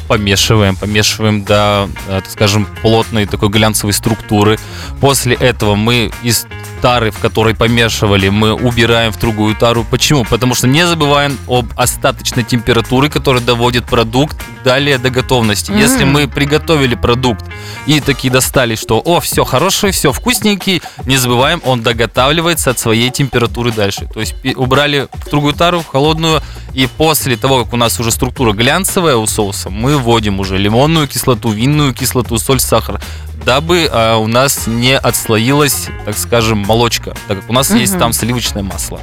помешиваем, 0.07 0.75
помешиваем 0.75 1.43
до, 1.43 1.89
э, 2.07 2.21
так 2.21 2.29
скажем, 2.29 2.67
плотной 2.81 3.25
такой 3.25 3.49
глянцевой 3.49 3.93
структуры. 3.93 4.57
После 4.99 5.35
этого 5.35 5.75
мы 5.75 6.11
из 6.23 6.47
тары, 6.81 7.11
в 7.11 7.19
которой 7.19 7.55
помешивали, 7.55 8.29
мы 8.29 8.53
убираем 8.53 9.11
в 9.11 9.19
другую 9.19 9.55
тару. 9.55 9.85
Почему? 9.89 10.23
Потому 10.23 10.55
что 10.55 10.67
не 10.67 10.85
забываем 10.87 11.37
об 11.47 11.67
остаточной 11.75 12.43
температуре, 12.43 13.09
которая 13.09 13.41
доводит 13.41 13.85
продукт 13.85 14.37
далее 14.63 14.97
до 14.97 15.09
готовности. 15.09 15.71
Мгм. 15.71 15.79
Если 15.79 16.03
мы 16.03 16.27
приготовили 16.27 16.95
продукт 16.95 17.45
и 17.85 17.99
такие 17.99 18.31
достали, 18.31 18.75
что 18.75 18.99
о, 18.99 19.19
все 19.19 19.43
хороший, 19.43 19.91
все 19.91 20.11
вкусненький, 20.11 20.81
не 21.05 21.17
забываем, 21.17 21.61
он 21.65 21.81
доготавливается 21.81 22.71
от 22.71 22.79
своей 22.79 23.09
температуры 23.09 23.71
дальше. 23.71 24.07
То 24.13 24.19
есть 24.19 24.35
убрали 24.55 25.07
в 25.13 25.29
другую 25.29 25.53
тару, 25.53 25.81
в 25.81 25.87
холодную, 25.87 26.41
и 26.73 26.87
после 26.87 27.35
того, 27.35 27.63
как 27.63 27.73
у 27.73 27.77
нас 27.77 27.99
уже 27.99 28.11
структура 28.11 28.53
глянцевая 28.53 29.15
у 29.15 29.27
соуса, 29.27 29.48
мы 29.69 29.97
вводим 29.97 30.39
уже 30.39 30.57
лимонную 30.57 31.07
кислоту, 31.07 31.49
винную 31.49 31.93
кислоту, 31.93 32.37
соль, 32.37 32.59
сахар, 32.59 32.99
дабы 33.45 33.89
а, 33.91 34.17
у 34.17 34.27
нас 34.27 34.67
не 34.67 34.97
отслоилась, 34.97 35.87
так 36.05 36.17
скажем, 36.17 36.59
молочка, 36.59 37.15
так 37.27 37.39
как 37.41 37.49
у 37.49 37.53
нас 37.53 37.71
есть 37.71 37.93
Мгм. 37.93 37.99
там 37.99 38.13
сливочное 38.13 38.63
масло. 38.63 38.99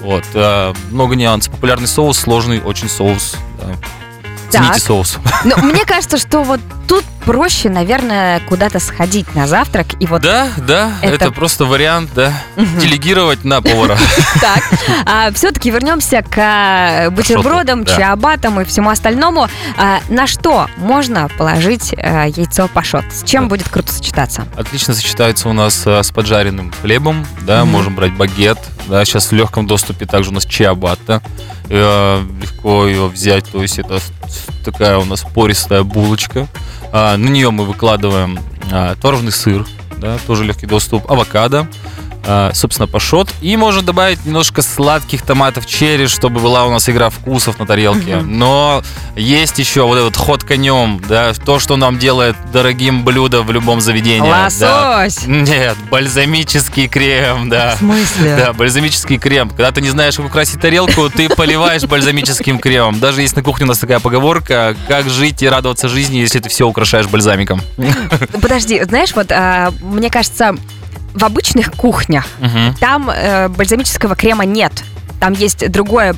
Вот, 0.00 0.24
а, 0.34 0.72
много 0.90 1.16
нюансов. 1.16 1.52
Популярный 1.54 1.88
соус, 1.88 2.18
сложный 2.18 2.60
очень 2.60 2.88
соус. 2.88 3.34
да. 3.60 3.74
Так. 4.50 4.78
соус. 4.78 5.18
Ну, 5.44 5.56
мне 5.58 5.84
кажется, 5.86 6.16
что 6.16 6.42
вот 6.42 6.60
тут 6.86 7.04
проще, 7.28 7.68
наверное, 7.68 8.40
куда-то 8.48 8.80
сходить 8.80 9.34
на 9.34 9.46
завтрак 9.46 9.88
и 10.00 10.06
вот 10.06 10.22
Да, 10.22 10.48
да, 10.56 10.92
Это- 11.02 11.26
это, 11.26 11.30
просто 11.30 11.66
вариант, 11.66 12.08
да, 12.14 12.32
Мгм. 12.56 12.78
делегировать 12.78 13.44
на 13.44 13.60
повара. 13.60 13.98
так. 14.40 14.62
А, 15.04 15.30
все-таки 15.34 15.70
вернемся 15.70 16.22
к 16.22 16.38
э, 16.38 17.10
бутербродам, 17.10 17.84
да. 17.84 17.94
чиабатам 17.94 18.62
и 18.62 18.64
всему 18.64 18.88
остальному. 18.88 19.46
А, 19.76 19.98
на 20.08 20.26
что 20.26 20.68
можно 20.78 21.28
положить 21.36 21.92
э, 21.92 22.28
яйцо 22.34 22.66
пашот? 22.66 23.04
С 23.12 23.24
чем 23.24 23.42
Да. 23.42 23.48
будет 23.50 23.68
круто 23.68 23.92
сочетаться? 23.92 24.46
Отлично 24.56 24.94
сочетается 24.94 25.50
у 25.50 25.52
нас 25.52 25.86
с 25.86 26.10
поджаренным 26.10 26.72
хлебом, 26.80 27.26
да, 27.42 27.66
можем 27.66 27.94
брать 27.94 28.14
багет, 28.14 28.56
да, 28.86 29.04
сейчас 29.04 29.26
в 29.26 29.32
легком 29.32 29.66
доступе 29.66 30.06
также 30.06 30.30
у 30.30 30.32
нас 30.32 30.46
чиабатта, 30.46 31.20
Э, 31.70 32.22
легко 32.40 32.86
ее 32.86 33.08
взять, 33.08 33.44
то 33.52 33.60
есть 33.60 33.78
это 33.78 34.00
такая 34.64 34.96
у 34.96 35.04
нас 35.04 35.20
пористая 35.34 35.82
булочка, 35.82 36.48
А, 36.77 36.77
на 36.92 37.28
нее 37.28 37.50
мы 37.50 37.64
выкладываем 37.64 38.38
а, 38.70 38.94
творожный 38.96 39.32
сыр, 39.32 39.66
да, 39.98 40.18
тоже 40.26 40.44
легкий 40.44 40.66
доступ, 40.66 41.10
авокадо, 41.10 41.60
а, 41.60 42.07
собственно, 42.54 42.86
пашот. 42.86 43.28
И 43.40 43.56
можно 43.56 43.82
добавить 43.82 44.24
немножко 44.26 44.62
сладких 44.62 45.22
томатов 45.22 45.66
черри, 45.66 46.06
чтобы 46.06 46.40
была 46.40 46.66
у 46.66 46.70
нас 46.70 46.88
игра 46.88 47.10
вкусов 47.10 47.58
на 47.58 47.66
тарелке. 47.66 48.16
Мгм. 48.16 48.38
Но 48.38 48.82
есть 49.16 49.58
еще 49.58 49.86
вот 49.86 49.96
этот 49.96 50.16
ход 50.16 50.44
конем, 50.44 51.00
да, 51.08 51.32
то, 51.32 51.58
что 51.58 51.76
нам 51.76 51.98
делает 51.98 52.36
дорогим 52.52 53.04
блюдо 53.04 53.42
в 53.42 53.50
любом 53.50 53.80
заведении. 53.80 54.30
да. 54.30 54.44
Лосось! 54.44 55.26
Нет, 55.26 55.76
бальзамический 55.90 56.88
крем, 56.88 57.48
да. 57.48 57.74
В 57.74 57.78
смысле? 57.78 58.36
Да, 58.36 58.52
бальзамический 58.52 59.18
крем. 59.18 59.48
Когда 59.50 59.72
ты 59.72 59.80
не 59.80 59.90
знаешь, 59.90 60.16
как 60.16 60.26
украсить 60.26 60.60
тарелку, 60.60 61.08
ты 61.10 61.28
поливаешь 61.28 61.84
бальзамическим 61.84 62.58
кремом. 62.58 63.00
Даже 63.00 63.22
есть 63.22 63.36
на 63.36 63.42
кухне 63.42 63.64
у 63.64 63.68
нас 63.68 63.78
такая 63.78 64.00
поговорка, 64.00 64.76
как 64.86 65.08
жить 65.08 65.42
и 65.42 65.48
радоваться 65.48 65.88
жизни, 65.88 66.18
если 66.18 66.40
ты 66.40 66.48
все 66.48 66.66
украшаешь 66.66 67.06
бальзамиком. 67.06 67.62
Подожди, 68.40 68.82
знаешь, 68.84 69.14
вот 69.14 69.32
а, 69.32 69.72
мне 69.80 70.10
кажется, 70.10 70.56
в 71.18 71.24
обычных 71.24 71.72
кухнях 71.72 72.24
Мгм. 72.38 72.74
там 72.80 73.10
э, 73.10 73.48
бальзамического 73.48 74.14
крема 74.14 74.44
нет. 74.44 74.72
Там 75.20 75.32
есть 75.32 75.70
другое 75.70 76.14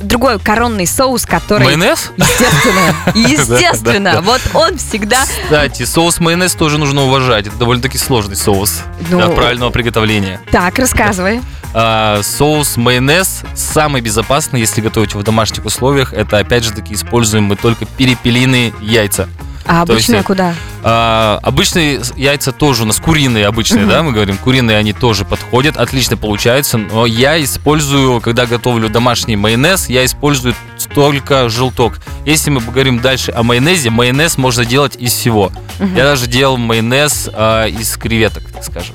другой 0.00 0.38
коронный 0.38 0.86
соус, 0.86 1.24
который... 1.24 1.64
Майонез? 1.64 2.10
Естественно, 2.16 2.94
естественно. 3.14 4.20
Вот 4.22 4.40
он 4.52 4.76
всегда... 4.76 5.24
Кстати, 5.24 5.84
соус 5.84 6.20
майонез 6.20 6.54
тоже 6.54 6.78
нужно 6.78 7.04
уважать. 7.04 7.46
Это 7.46 7.56
довольно-таки 7.56 7.96
сложный 7.96 8.36
соус 8.36 8.82
Ну, 9.10 9.18
для 9.18 9.28
правильного 9.28 9.70
приготовления. 9.70 10.40
Так, 10.50 10.78
рассказывай. 10.78 11.40
А, 11.74 12.22
соус 12.22 12.76
майонез 12.76 13.42
самый 13.54 14.00
безопасный, 14.00 14.60
если 14.60 14.80
готовить 14.80 15.10
его 15.10 15.20
в 15.20 15.24
домашних 15.24 15.64
условиях. 15.64 16.12
Это 16.12 16.38
опять 16.38 16.62
же 16.62 16.72
таки 16.72 16.94
используем 16.94 17.44
мы 17.44 17.56
только 17.56 17.84
перепелиные 17.84 18.72
яйца. 18.80 19.28
А 19.66 19.84
То 19.86 19.94
есть, 19.94 20.10
э, 20.10 20.22
куда? 20.22 20.54
А, 20.82 21.40
обычные 21.42 22.00
яйца 22.16 22.52
тоже 22.52 22.82
у 22.82 22.86
нас 22.86 23.00
куриные 23.00 23.46
обычные, 23.46 23.86
да, 23.86 24.02
мы 24.02 24.12
говорим, 24.12 24.36
куриные 24.36 24.76
они 24.76 24.92
тоже 24.92 25.24
подходят, 25.24 25.76
отлично 25.78 26.16
получаются, 26.16 26.76
но 26.76 27.06
я 27.06 27.42
использую, 27.42 28.20
когда 28.20 28.44
готовлю 28.46 28.90
домашний 28.90 29.36
майонез, 29.36 29.88
я 29.88 30.04
использую 30.04 30.54
только 30.94 31.48
желток. 31.48 31.98
Если 32.26 32.50
мы 32.50 32.60
говорим 32.60 33.00
дальше 33.00 33.32
о 33.32 33.42
майонезе, 33.42 33.90
майонез 33.90 34.36
можно 34.36 34.64
делать 34.64 34.96
из 34.96 35.12
всего. 35.12 35.50
Я 35.80 36.04
даже 36.04 36.26
делал 36.26 36.56
майонез 36.58 37.30
а, 37.32 37.66
из 37.66 37.96
креветок, 37.96 38.44
так 38.52 38.62
скажем. 38.62 38.94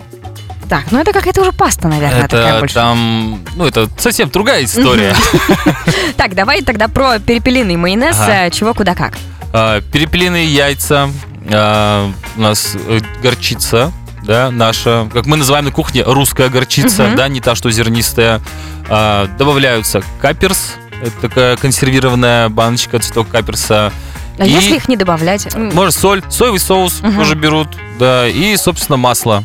Так, 0.70 0.92
ну 0.92 1.00
это 1.00 1.12
какая-то 1.12 1.42
уже 1.42 1.52
паста, 1.52 1.88
наверное, 1.88 2.28
такая 2.28 2.50
это 2.52 2.60
больше. 2.60 2.76
там, 2.76 3.40
ну 3.56 3.66
это 3.66 3.90
совсем 3.98 4.30
другая 4.30 4.64
история. 4.64 5.16
Так, 6.16 6.36
давай 6.36 6.62
тогда 6.62 6.88
про 6.90 7.18
перепелиный 7.20 7.76
майонез, 7.78 8.18
э, 8.28 8.50
чего, 8.52 8.74
куда, 8.74 8.94
как. 8.94 9.18
А, 9.54 9.82
перепелиные 9.82 10.46
яйца, 10.46 11.10
а, 11.52 12.12
у 12.36 12.42
нас 12.42 12.76
э, 12.76 13.00
горчица, 13.24 13.92
да, 14.24 14.52
наша, 14.52 15.10
как 15.14 15.26
мы 15.26 15.38
называем 15.38 15.66
на 15.66 15.72
кухне, 15.72 16.04
русская 16.04 16.50
горчица, 16.50 17.14
да, 17.16 17.28
не 17.30 17.40
та, 17.42 17.56
что 17.56 17.72
зернистая. 17.72 18.42
А, 18.90 19.28
добавляются 19.40 20.04
каперс, 20.22 20.74
это 21.02 21.22
такая 21.22 21.58
консервированная 21.58 22.50
баночка, 22.50 23.00
цветок 23.00 23.30
каперса. 23.30 23.92
А 24.38 24.46
И- 24.46 24.50
если 24.52 24.76
их 24.76 24.88
не 24.88 24.98
добавлять? 24.98 25.56
Может, 25.56 25.96
соль, 25.96 26.22
соевый 26.30 26.60
соус 26.60 27.02
Мгм. 27.02 27.16
тоже 27.16 27.36
берут, 27.36 27.70
да, 27.98 28.28
и, 28.28 28.56
собственно, 28.58 28.98
масло. 28.98 29.44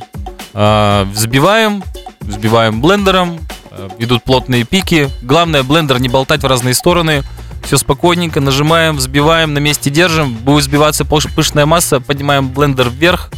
А, 0.54 1.04
взбиваем, 1.06 1.82
взбиваем 2.20 2.80
блендером, 2.80 3.40
а, 3.70 3.88
идут 3.98 4.22
плотные 4.24 4.64
пики. 4.64 5.10
Главное, 5.22 5.62
блендер 5.62 6.00
не 6.00 6.08
болтать 6.08 6.42
в 6.42 6.46
разные 6.46 6.74
стороны. 6.74 7.22
Все 7.64 7.78
спокойненько, 7.78 8.40
нажимаем, 8.40 8.96
взбиваем, 8.96 9.54
на 9.54 9.58
месте 9.58 9.90
держим. 9.90 10.34
Будет 10.34 10.62
взбиваться 10.64 11.04
пышная 11.04 11.66
масса, 11.66 11.98
поднимаем 11.98 12.48
блендер 12.48 12.90
вверх, 12.90 13.30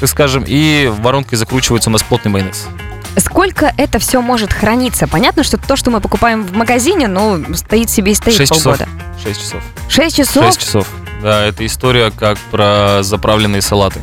так 0.00 0.08
скажем, 0.08 0.44
и 0.46 0.90
воронкой 1.00 1.38
закручивается 1.38 1.90
у 1.90 1.92
нас 1.92 2.02
плотный 2.02 2.30
майонез. 2.30 2.66
Сколько 3.16 3.72
это 3.76 3.98
все 3.98 4.20
может 4.20 4.52
храниться? 4.52 5.06
Понятно, 5.06 5.44
что 5.44 5.56
то, 5.56 5.76
что 5.76 5.90
мы 5.90 6.00
покупаем 6.00 6.44
в 6.44 6.52
магазине, 6.52 7.06
ну, 7.06 7.44
стоит 7.54 7.90
себе 7.90 8.12
и 8.12 8.14
стоит 8.14 8.36
Шесть 8.36 8.52
часов. 8.52 8.78
полгода. 8.78 8.88
6 9.22 9.40
часов. 9.40 9.62
Шесть 9.88 10.16
часов? 10.16 10.44
6 10.44 10.60
часов. 10.60 10.88
Да, 11.22 11.42
это 11.44 11.64
история 11.64 12.10
как 12.10 12.38
про 12.50 12.98
заправленные 13.02 13.62
салаты. 13.62 14.00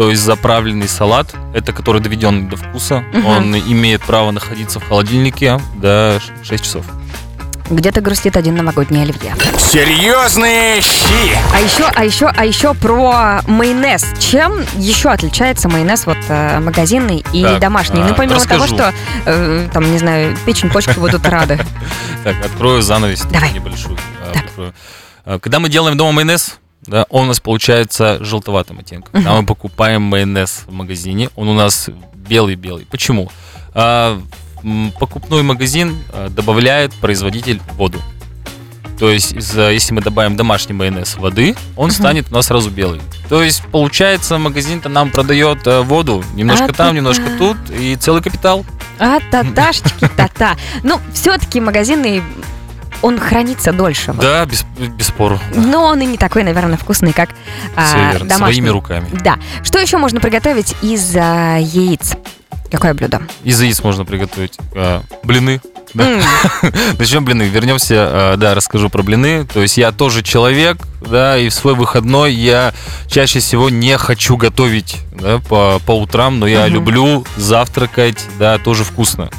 То 0.00 0.08
есть 0.08 0.22
заправленный 0.22 0.88
салат, 0.88 1.34
это 1.52 1.74
который 1.74 2.00
доведен 2.00 2.48
до 2.48 2.56
вкуса, 2.56 3.04
Мгм. 3.12 3.26
он 3.26 3.54
имеет 3.54 4.00
право 4.00 4.30
находиться 4.30 4.80
в 4.80 4.88
холодильнике 4.88 5.60
до 5.74 6.18
6 6.42 6.64
часов. 6.64 6.86
Где-то 7.68 8.00
грустит 8.00 8.34
один 8.38 8.54
новогодний 8.56 9.02
оливье. 9.02 9.36
Серьезные 9.58 10.80
щи. 10.80 11.36
А 11.52 11.60
еще, 11.60 11.84
а 11.94 12.02
еще, 12.06 12.28
а 12.34 12.46
еще 12.46 12.72
про 12.72 13.42
майонез. 13.46 14.06
Чем 14.18 14.64
еще 14.78 15.10
отличается 15.10 15.68
майонез 15.68 16.06
вот 16.06 16.16
э, 16.28 16.60
магазинный 16.60 17.22
и 17.34 17.42
Так, 17.42 17.60
домашний? 17.60 18.00
а, 18.00 18.06
ну, 18.06 18.14
помимо 18.14 18.40
того, 18.40 18.64
расскажу. 18.64 18.74
что 18.74 18.94
э, 19.26 19.68
там, 19.70 19.92
не 19.92 19.98
знаю, 19.98 20.34
печень, 20.46 20.70
почки 20.70 20.98
будут 20.98 21.28
рады. 21.28 21.58
Так, 22.24 22.36
открою 22.42 22.80
занавес 22.80 23.20
Давай. 23.30 23.52
небольшую. 23.52 23.98
А, 25.26 25.38
Когда 25.38 25.58
мы 25.60 25.68
делаем 25.68 25.98
дома 25.98 26.12
майонез, 26.12 26.58
да, 26.86 27.06
он 27.10 27.24
у 27.24 27.28
нас 27.28 27.40
получается 27.40 28.18
желтоватым 28.24 28.78
оттенком. 28.78 29.12
Когда 29.12 29.32
мы 29.40 29.46
покупаем 29.46 30.02
майонез 30.02 30.62
в 30.66 30.72
магазине, 30.72 31.28
он 31.36 31.48
у 31.48 31.54
нас 31.54 31.88
белый-белый. 32.14 32.86
Почему? 32.90 33.30
А, 33.74 34.20
покупной 34.98 35.42
магазин 35.42 35.96
а, 36.12 36.28
добавляет 36.28 36.92
производитель 36.94 37.60
воду. 37.76 38.00
То 38.98 39.10
есть, 39.10 39.32
из-за- 39.32 39.70
если 39.70 39.94
мы 39.94 40.02
добавим 40.02 40.36
домашний 40.36 40.74
майонез 40.74 41.16
воды, 41.16 41.56
он 41.74 41.90
станет 41.90 42.30
у 42.30 42.34
нас 42.34 42.46
сразу 42.46 42.70
белый. 42.70 43.00
То 43.30 43.42
есть, 43.42 43.62
получается, 43.72 44.36
магазин-то 44.36 44.90
нам 44.90 45.10
продает 45.10 45.66
э, 45.66 45.80
воду 45.80 46.22
немножко 46.34 46.64
А-та-та. 46.66 46.84
там, 46.86 46.94
немножко 46.96 47.22
тут, 47.38 47.56
и 47.70 47.96
целый 47.96 48.22
капитал. 48.22 48.66
А 48.98 49.18
таташечки, 49.30 50.06
та-та. 50.16 50.56
Ну, 50.82 51.00
все-таки 51.14 51.60
магазинный, 51.60 52.22
он 53.02 53.18
хранится 53.18 53.72
дольше. 53.72 54.12
вот. 54.12 54.20
Да, 54.22 54.44
без, 54.44 54.64
спору. 55.06 55.38
Но 55.54 55.84
он 55.84 56.00
и 56.00 56.06
не 56.06 56.18
такой, 56.18 56.42
наверное, 56.44 56.76
вкусный, 56.76 57.12
как 57.12 57.30
а, 57.76 58.12
верно, 58.12 58.28
домашний. 58.28 58.54
своими 58.54 58.68
руками. 58.68 59.08
Да. 59.22 59.38
Что 59.62 59.78
еще 59.78 59.96
можно 59.98 60.20
приготовить 60.20 60.74
из 60.82 61.14
а, 61.16 61.56
яиц? 61.58 62.12
Какое 62.70 62.94
блюдо? 62.94 63.20
Из 63.42 63.60
яиц 63.60 63.82
можно 63.82 64.04
приготовить 64.04 64.56
э, 64.74 65.00
блины. 65.24 65.60
Да. 65.92 66.04
М, 66.04 66.22
Начнем 66.98 67.24
блины. 67.24 67.42
Вернемся, 67.44 67.94
э, 67.94 68.36
да, 68.36 68.54
расскажу 68.54 68.88
про 68.90 69.02
блины. 69.02 69.44
То 69.44 69.60
есть 69.60 69.76
я 69.76 69.90
тоже 69.90 70.22
человек, 70.22 70.78
да, 71.00 71.36
и 71.36 71.48
в 71.48 71.54
свой 71.54 71.74
выходной 71.74 72.32
я 72.32 72.72
чаще 73.08 73.40
всего 73.40 73.70
не 73.70 73.98
хочу 73.98 74.36
готовить 74.36 74.98
да, 75.20 75.38
по, 75.48 75.80
по 75.84 75.98
утрам, 75.98 76.38
но 76.38 76.46
я 76.46 76.66
Мгм. 76.66 76.74
люблю 76.74 77.26
завтракать, 77.36 78.24
да, 78.38 78.58
тоже 78.58 78.84
вкусно. 78.84 79.30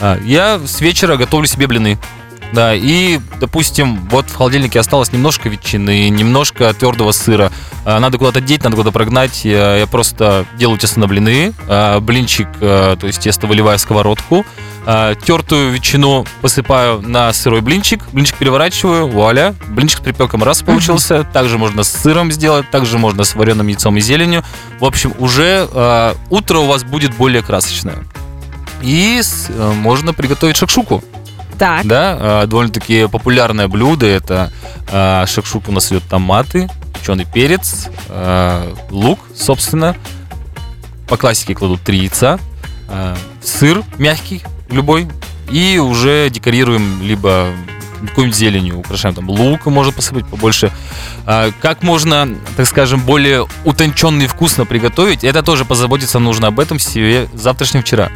А, 0.00 0.18
Я 0.24 0.58
с 0.58 0.80
вечера 0.80 1.16
готовлю 1.16 1.46
себе 1.46 1.68
блины. 1.68 1.98
Да, 2.52 2.74
и, 2.74 3.18
допустим, 3.40 3.96
вот 4.10 4.28
в 4.28 4.34
холодильнике 4.34 4.78
осталось 4.78 5.10
немножко 5.10 5.48
ветчины, 5.48 6.10
немножко 6.10 6.72
твердого 6.74 7.12
сыра. 7.12 7.50
А, 7.84 7.98
Надо 7.98 8.18
куда-то 8.18 8.40
деть, 8.42 8.62
надо 8.62 8.76
куда-то 8.76 8.92
прогнать. 8.92 9.44
Я 9.44 9.86
просто 9.90 10.44
делаю 10.58 10.78
тесто 10.78 11.00
на 11.00 11.08
блины, 11.08 11.54
а, 11.66 11.98
блинчик, 12.00 12.48
а, 12.60 12.96
то 12.96 13.06
есть 13.06 13.20
тесто 13.20 13.46
выливаю 13.46 13.78
в 13.78 13.80
сковородку, 13.80 14.44
тертую 14.84 15.70
ветчину 15.70 16.26
посыпаю 16.40 17.00
на 17.02 17.32
сырой 17.32 17.60
блинчик, 17.60 18.02
блинчик 18.12 18.36
переворачиваю, 18.36 19.06
вуаля, 19.06 19.54
блинчик 19.68 20.00
с 20.00 20.02
припеком 20.02 20.42
раз 20.42 20.62
получился. 20.62 21.22
Также 21.22 21.56
можно 21.56 21.84
с 21.84 21.92
сыром 21.92 22.32
сделать, 22.32 22.68
также 22.68 22.98
можно 22.98 23.22
с 23.22 23.36
вареным 23.36 23.68
яйцом 23.68 23.96
и 23.96 24.00
зеленью. 24.00 24.42
В 24.80 24.84
общем, 24.84 25.14
уже 25.20 25.68
утро 26.30 26.58
у 26.58 26.66
вас 26.66 26.82
будет 26.82 27.14
более 27.14 27.42
красочное. 27.42 27.98
И 28.82 29.20
э, 29.48 29.72
можно 29.74 30.12
приготовить 30.12 30.56
шакшуку. 30.56 31.04
Так. 31.58 31.86
Да, 31.86 32.16
а, 32.18 32.46
довольно-таки 32.46 33.06
популярное 33.08 33.68
блюдо. 33.68 34.06
Это 34.06 34.52
а, 34.90 35.26
шакшука 35.26 35.70
у 35.70 35.72
нас 35.72 35.92
идет 35.92 36.02
томаты, 36.08 36.68
печеный 36.98 37.24
перец, 37.24 37.88
а, 38.08 38.74
лук, 38.90 39.20
собственно. 39.36 39.94
По 41.08 41.16
классике 41.16 41.54
кладут 41.54 41.82
три 41.82 41.98
яйца, 41.98 42.38
сыр 43.42 43.82
мягкий, 43.98 44.42
любой, 44.70 45.08
и 45.50 45.78
уже 45.78 46.30
декорируем 46.30 47.02
либо 47.02 47.48
какой-нибудь 48.00 48.36
зеленью, 48.36 48.78
украшаем 48.78 49.14
там 49.14 49.28
лук, 49.28 49.66
можно 49.66 49.92
посыпать 49.92 50.26
побольше. 50.26 50.72
Как 51.60 51.82
можно, 51.82 52.28
так 52.56 52.66
скажем, 52.66 53.02
более 53.02 53.46
утонченный 53.64 54.24
и 54.24 54.28
вкусно 54.28 54.64
приготовить, 54.64 55.22
это 55.22 55.42
тоже 55.42 55.66
позаботиться 55.66 56.18
нужно 56.18 56.48
об 56.48 56.58
этом 56.58 56.78
себе 56.78 57.28
завтрашнем 57.34 57.82
вчера. 57.82 58.10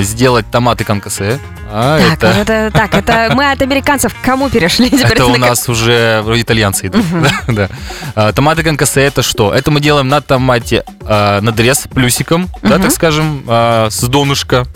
Сделать 0.00 0.44
томаты 0.50 0.84
конкасе. 0.84 1.40
А, 1.72 1.98
Так, 1.98 2.12
это... 2.14 2.26
это, 2.26 2.70
так, 2.74 2.94
это 2.94 3.32
мы 3.34 3.50
от 3.50 3.62
американцев 3.62 4.12
к 4.14 4.24
кому 4.24 4.48
перешли? 4.50 4.90
Теперь 4.90 5.12
Это 5.12 5.26
у 5.26 5.36
на- 5.36 5.48
нас 5.48 5.68
уже 5.68 6.20
вроде 6.22 6.42
итальянцы 6.42 6.86
идут. 6.88 7.04
Да, 7.12 7.30
да. 7.48 7.68
А, 8.14 8.32
Томаты 8.32 8.62
конкасе 8.62 9.02
это 9.02 9.22
что? 9.22 9.52
Это 9.54 9.70
мы 9.70 9.80
делаем 9.80 10.08
на 10.08 10.20
томате 10.20 10.84
а, 11.02 11.40
надрез 11.40 11.86
плюсиком, 11.92 12.48
да, 12.62 12.78
так 12.78 12.90
скажем, 12.90 13.44
а, 13.46 13.88
с 13.90 14.02
донышка. 14.02 14.66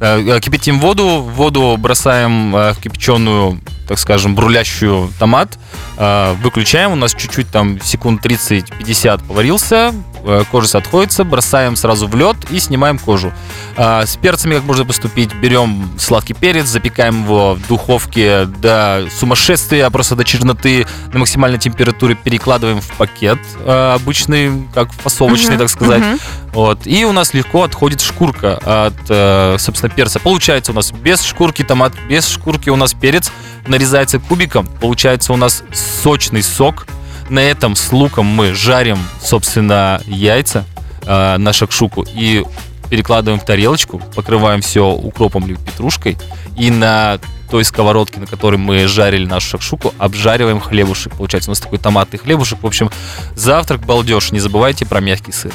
А, 0.00 0.40
Кипятим 0.40 0.80
воду, 0.80 1.20
воду 1.22 1.76
бросаем 1.78 2.54
а, 2.54 2.72
в 2.72 2.78
кипяченую, 2.78 3.60
так 3.88 3.98
скажем, 3.98 4.34
брулящую 4.34 5.10
томат, 5.18 5.58
а, 5.96 6.34
выключаем, 6.42 6.92
у 6.92 6.96
нас 6.96 7.14
чуть-чуть 7.14 7.48
там 7.50 7.80
секунд 7.82 8.24
30-50 8.24 9.26
поварился, 9.26 9.92
а, 10.24 10.44
кожа 10.44 10.78
отходится, 10.78 11.24
бросаем 11.24 11.74
сразу 11.74 12.06
в 12.06 12.14
лед 12.14 12.36
и 12.50 12.60
снимаем 12.60 12.98
кожу. 12.98 13.32
А, 13.76 14.06
С 14.06 14.16
перцами 14.16 14.54
как 14.54 14.64
можно 14.64 14.84
поступить? 14.84 15.34
Берем 15.34 15.90
сладкий 15.98 16.34
перец, 16.34 16.66
запекаем 16.66 17.24
его 17.24 17.54
в 17.54 17.66
духовке 17.66 18.44
до 18.44 19.04
сумасшествия, 19.18 19.88
просто 19.90 20.14
до 20.14 20.22
черноты 20.24 20.86
на 21.12 21.18
максимальной 21.20 21.58
температуре, 21.58 22.14
перекладываем 22.14 22.80
в 22.80 22.88
пакет 22.92 23.38
а, 23.64 23.94
обычный, 23.96 24.64
как 24.74 24.92
фасовочный, 24.92 25.56
Мгм, 25.56 25.58
так 25.58 25.68
сказать. 25.70 26.02
мгм. 26.04 26.18
Вот. 26.58 26.88
И 26.88 27.04
у 27.04 27.12
нас 27.12 27.34
легко 27.34 27.62
отходит 27.62 28.00
шкурка 28.00 28.56
от, 28.56 28.96
э, 29.08 29.58
собственно, 29.60 29.94
перца. 29.94 30.18
Получается 30.18 30.72
у 30.72 30.74
нас 30.74 30.90
без 30.90 31.22
шкурки 31.22 31.62
томат, 31.62 31.92
без 32.08 32.26
шкурки 32.26 32.68
у 32.68 32.74
нас 32.74 32.94
перец 32.94 33.30
нарезается 33.68 34.18
кубиком. 34.18 34.66
Получается 34.80 35.32
у 35.32 35.36
нас 35.36 35.62
сочный 35.72 36.42
сок. 36.42 36.88
На 37.28 37.38
этом 37.38 37.76
с 37.76 37.92
луком 37.92 38.26
мы 38.26 38.54
жарим, 38.54 38.98
собственно, 39.22 40.02
яйца 40.06 40.64
э, 41.02 41.36
на 41.36 41.52
шакшуку 41.52 42.04
и 42.12 42.44
перекладываем 42.90 43.38
в 43.38 43.44
тарелочку, 43.44 44.02
покрываем 44.16 44.60
все 44.60 44.84
укропом 44.84 45.46
или 45.46 45.54
петрушкой 45.54 46.18
и 46.56 46.72
на 46.72 47.20
той 47.52 47.62
сковородке, 47.64 48.18
на 48.18 48.26
которой 48.26 48.56
мы 48.56 48.88
жарили 48.88 49.26
нашу 49.26 49.50
шакшуку, 49.50 49.94
обжариваем 49.98 50.58
хлебушек. 50.58 51.14
Получается 51.14 51.50
у 51.50 51.52
нас 51.52 51.60
такой 51.60 51.78
томатный 51.78 52.18
хлебушек. 52.18 52.60
В 52.60 52.66
общем, 52.66 52.90
завтрак 53.36 53.86
балдеж. 53.86 54.32
Не 54.32 54.40
забывайте 54.40 54.86
про 54.86 54.98
мягкий 54.98 55.30
сыр. 55.30 55.52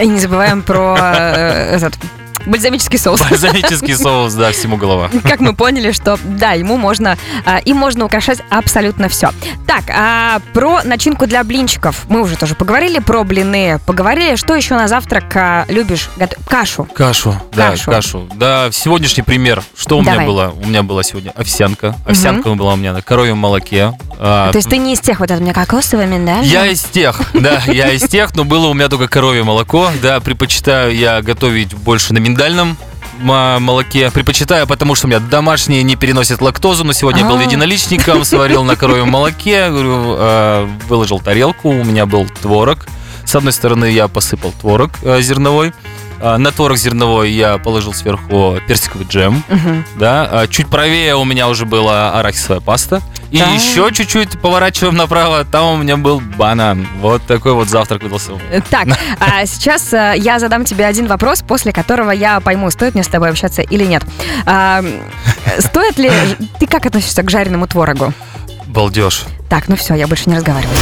И 0.00 0.06
не 0.06 0.18
забываем 0.18 0.62
про 0.62 0.96
э, 0.98 1.76
этот 1.76 1.94
бальзамический 2.46 2.98
соус. 2.98 3.20
Бальзамический 3.20 3.96
соус, 3.96 4.34
да, 4.34 4.52
всему 4.52 4.76
голова. 4.76 5.10
Как 5.24 5.40
мы 5.40 5.54
поняли, 5.54 5.92
что 5.92 6.18
да, 6.24 6.52
ему 6.52 6.76
можно, 6.76 7.16
а, 7.44 7.58
им 7.58 7.76
можно 7.76 8.04
украшать 8.04 8.40
абсолютно 8.50 9.08
все. 9.08 9.30
Так, 9.66 9.84
а 9.88 10.40
про 10.52 10.82
начинку 10.84 11.26
для 11.26 11.44
блинчиков 11.44 12.04
мы 12.08 12.22
уже 12.22 12.36
тоже 12.36 12.54
поговорили, 12.54 12.98
про 12.98 13.24
блины 13.24 13.78
поговорили. 13.86 14.36
Что 14.36 14.54
еще 14.54 14.74
на 14.74 14.88
завтрак 14.88 15.24
а, 15.36 15.64
любишь? 15.68 16.08
Гот- 16.16 16.36
Кашу. 16.46 16.84
Кашу, 16.94 17.34
да, 17.52 17.70
Кашу. 17.70 17.90
кашу. 17.90 18.28
Да, 18.34 18.68
сегодняшний 18.72 19.22
пример. 19.22 19.62
Что 19.76 19.98
у 19.98 20.02
Давай. 20.02 20.18
меня 20.20 20.26
было? 20.26 20.54
У 20.62 20.66
меня 20.66 20.82
была 20.82 21.02
сегодня 21.02 21.30
овсянка. 21.36 21.94
Овсянка 22.06 22.50
была 22.54 22.74
у 22.74 22.76
меня 22.76 22.92
на 22.92 23.02
коровьем 23.02 23.38
молоке. 23.38 23.92
А, 24.18 24.50
То 24.52 24.58
есть 24.58 24.68
ты 24.68 24.76
не 24.76 24.92
из 24.94 25.00
тех 25.00 25.20
вот 25.20 25.30
это 25.30 25.40
у 25.40 25.42
меня 25.42 25.54
кокосовый 25.54 26.06
миндаль? 26.06 26.44
Я 26.44 26.66
из 26.66 26.82
тех, 26.82 27.20
да, 27.34 27.62
я 27.66 27.90
из 27.92 28.02
тех, 28.08 28.34
но 28.34 28.44
было 28.44 28.66
у 28.68 28.74
меня 28.74 28.88
только 28.88 29.08
коровье 29.08 29.44
молоко. 29.44 29.90
Да, 30.02 30.20
предпочитаю 30.20 30.94
я 30.94 31.22
готовить 31.22 31.74
больше 31.74 32.12
на 32.12 32.18
миндальном 32.30 32.76
молоке. 33.20 34.10
Предпочитаю, 34.10 34.66
потому 34.66 34.94
что 34.94 35.06
у 35.06 35.10
меня 35.10 35.20
домашние 35.20 35.82
не 35.82 35.96
переносят 35.96 36.40
лактозу, 36.40 36.84
но 36.84 36.92
сегодня 36.92 37.22
я 37.22 37.28
был 37.28 37.38
А. 37.38 37.42
единоличником, 37.42 38.24
сварил 38.24 38.64
на 38.64 38.76
коровьем 38.76 39.10
молоке, 39.10 39.66
э, 39.68 40.68
выложил 40.88 41.20
тарелку, 41.20 41.68
у 41.68 41.84
меня 41.84 42.06
был 42.06 42.26
творог. 42.40 42.86
С 43.24 43.34
одной 43.34 43.52
стороны 43.52 43.90
я 43.90 44.08
посыпал 44.08 44.52
творог 44.58 44.92
э, 45.02 45.20
зерновой, 45.20 45.68
а 45.68 45.72
на 46.20 46.50
творог 46.52 46.76
зерновой 46.76 47.30
я 47.30 47.58
положил 47.58 47.92
сверху 47.94 48.56
персиковый 48.68 49.06
джем, 49.08 49.42
Мгм. 49.48 49.84
да, 49.98 50.28
а 50.30 50.46
чуть 50.46 50.68
правее 50.68 51.16
у 51.16 51.24
меня 51.24 51.48
уже 51.48 51.66
была 51.66 52.18
арахисовая 52.18 52.60
паста. 52.60 53.00
И 53.30 53.38
Да. 53.38 53.46
еще 53.50 53.92
чуть-чуть 53.92 54.40
поворачиваем 54.40 54.96
направо, 54.96 55.44
там 55.44 55.74
у 55.74 55.76
меня 55.76 55.96
был 55.96 56.20
банан. 56.20 56.86
Вот 57.00 57.22
такой 57.26 57.52
вот 57.52 57.68
завтрак 57.68 58.02
выдался. 58.02 58.32
Э, 58.50 58.60
Так, 58.70 58.88
а 59.20 59.46
сейчас 59.46 59.92
э, 59.92 60.14
я 60.16 60.40
задам 60.40 60.64
тебе 60.64 60.84
один 60.84 61.06
вопрос, 61.06 61.42
после 61.42 61.72
которого 61.72 62.10
я 62.10 62.40
пойму, 62.40 62.70
стоит 62.72 62.94
мне 62.94 63.04
с 63.04 63.08
тобой 63.08 63.30
общаться 63.30 63.62
или 63.62 63.84
нет. 63.84 64.02
А, 64.46 64.82
э, 65.46 65.60
стоит 65.60 65.96
ли... 65.98 66.10
Ты 66.58 66.66
как 66.66 66.86
относишься 66.86 67.22
к 67.22 67.30
жареному 67.30 67.68
творогу? 67.68 68.12
Балдеж. 68.66 69.22
Так, 69.48 69.68
ну 69.68 69.76
все, 69.76 69.94
я 69.94 70.08
больше 70.08 70.28
не 70.28 70.34
разговариваю. 70.36 70.76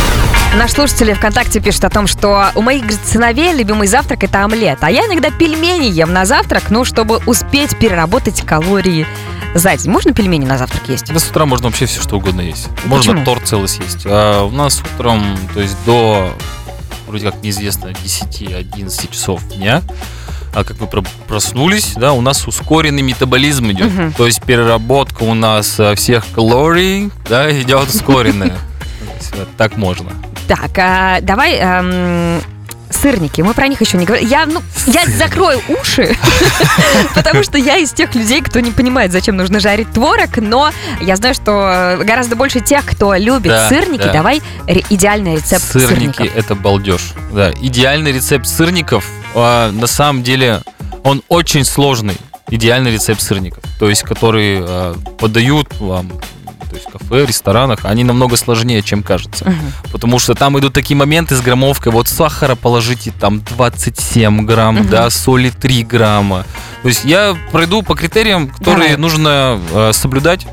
Наш 0.56 0.72
слушатель 0.72 1.14
ВКонтакте 1.14 1.61
пишет 1.61 1.84
о 1.84 1.90
том, 1.90 2.06
что 2.06 2.50
у 2.54 2.62
моих 2.62 2.84
сыновей 3.04 3.52
любимый 3.54 3.87
завтрак 3.87 4.24
это 4.24 4.44
омлет, 4.44 4.78
а 4.80 4.90
я 4.90 5.06
иногда 5.06 5.30
пельмени 5.30 5.87
ем 5.87 6.12
на 6.12 6.24
завтрак, 6.24 6.70
ну, 6.70 6.84
чтобы 6.84 7.18
успеть 7.26 7.78
переработать 7.78 8.40
калории 8.44 9.06
за 9.54 9.76
день. 9.76 9.90
Можно 9.90 10.12
пельмени 10.12 10.46
на 10.46 10.58
завтрак 10.58 10.88
есть? 10.88 11.12
Да 11.12 11.18
с 11.20 11.28
утра 11.30 11.46
можно 11.46 11.66
вообще 11.66 11.87
все 11.87 12.00
что 12.00 12.16
угодно 12.16 12.40
есть. 12.40 12.68
Можно 12.87 13.12
Почему? 13.12 13.24
торт 13.24 13.46
целый 13.46 13.68
съесть. 13.68 14.04
А 14.06 14.42
у 14.44 14.50
нас 14.50 14.82
утром, 14.94 15.38
то 15.54 15.61
есть 15.61 15.76
до, 15.87 16.32
вроде 17.06 17.30
как 17.30 17.42
неизвестно, 17.42 17.88
10-11 17.88 19.11
часов 19.12 19.46
дня, 19.48 19.82
а 20.54 20.64
как 20.64 20.80
мы 20.80 20.87
про- 20.88 21.04
проснулись, 21.28 21.92
да, 21.94 22.14
у 22.14 22.20
нас 22.20 22.48
ускоренный 22.48 23.02
метаболизм 23.02 23.70
идет. 23.70 23.92
Мгм. 23.92 24.12
То 24.14 24.26
есть 24.26 24.42
переработка 24.42 25.22
у 25.22 25.34
нас 25.34 25.78
э, 25.78 25.94
всех 25.94 26.24
калорий, 26.34 27.11
да, 27.28 27.48
идет 27.61 27.88
ускоренная. 27.94 28.56
Есть, 29.20 29.37
вот 29.37 29.48
Так 29.57 29.76
можно. 29.76 30.11
Так, 30.46 30.70
а, 30.78 31.20
давай 31.20 31.57
эм, 31.57 32.40
сырники. 32.90 33.42
Мы 33.42 33.52
про 33.54 33.68
них 33.68 33.81
еще 33.81 33.98
не 33.98 34.07
говорили. 34.07 34.28
Я, 34.28 34.46
ну, 34.46 34.62
я 34.87 35.04
закрою 35.07 35.61
уши, 35.68 36.16
потому 37.14 37.42
что 37.42 37.59
я 37.59 37.76
из 37.76 37.92
тех 37.92 38.14
людей, 38.14 38.40
кто 38.40 38.61
не 38.61 38.70
понимает, 38.70 39.12
зачем 39.12 39.37
нужно 39.37 39.61
жарить 39.61 39.92
творог, 39.92 40.37
но 40.38 40.70
я 41.00 41.16
знаю, 41.16 41.35
что 41.35 42.00
гораздо 42.02 42.35
больше 42.37 42.61
тех, 42.61 42.85
кто 42.87 43.14
любит 43.14 43.50
Да, 43.52 43.68
сырники. 43.68 44.04
да. 44.04 44.12
Давай 44.12 44.42
идеальный 44.66 45.37
рецепт 45.37 45.64
Сырники 45.64 45.88
сырников. 46.16 46.37
это 46.37 46.54
балдеж. 46.54 47.12
Да, 47.33 47.52
идеальный 47.61 48.12
рецепт 48.12 48.46
сырников, 48.46 49.04
а, 49.35 49.70
на 49.70 49.87
самом 49.87 50.22
деле, 50.22 50.62
он 51.04 51.22
очень 51.28 51.64
сложный. 51.64 52.16
Идеальный 52.50 52.90
рецепт 52.92 53.20
сырников, 53.20 53.62
то 53.78 53.90
есть 53.90 54.02
который 54.04 54.61
а, 54.62 54.94
подают 55.18 55.68
вам, 55.81 56.11
кафе, 57.09 57.27
ресторанах, 57.27 57.81
они 57.85 58.05
намного 58.05 58.37
сложнее, 58.37 58.83
чем 58.83 59.03
кажется. 59.03 59.44
Мгм. 59.49 59.73
Потому 59.92 60.18
что 60.18 60.35
там 60.35 60.59
идут 60.59 60.73
такие 60.73 60.97
моменты 60.97 61.35
с 61.37 61.40
граммовкой. 61.40 61.92
Вот 61.92 62.09
сахара 62.09 62.55
положите 62.55 63.12
там 63.18 63.40
27 63.40 64.44
грамм, 64.47 64.77
Мгм. 64.77 64.88
да, 64.88 65.11
соли 65.11 65.51
3 65.51 65.83
грамма. 65.85 66.44
То 66.83 66.88
есть 66.88 67.05
я 67.05 67.37
пройду 67.53 67.83
по 67.83 67.94
критериям, 67.94 68.49
которые 68.49 68.90
Давай. 68.90 68.97
нужно 68.97 69.61
э, 69.73 69.92
соблюдать 69.92 70.47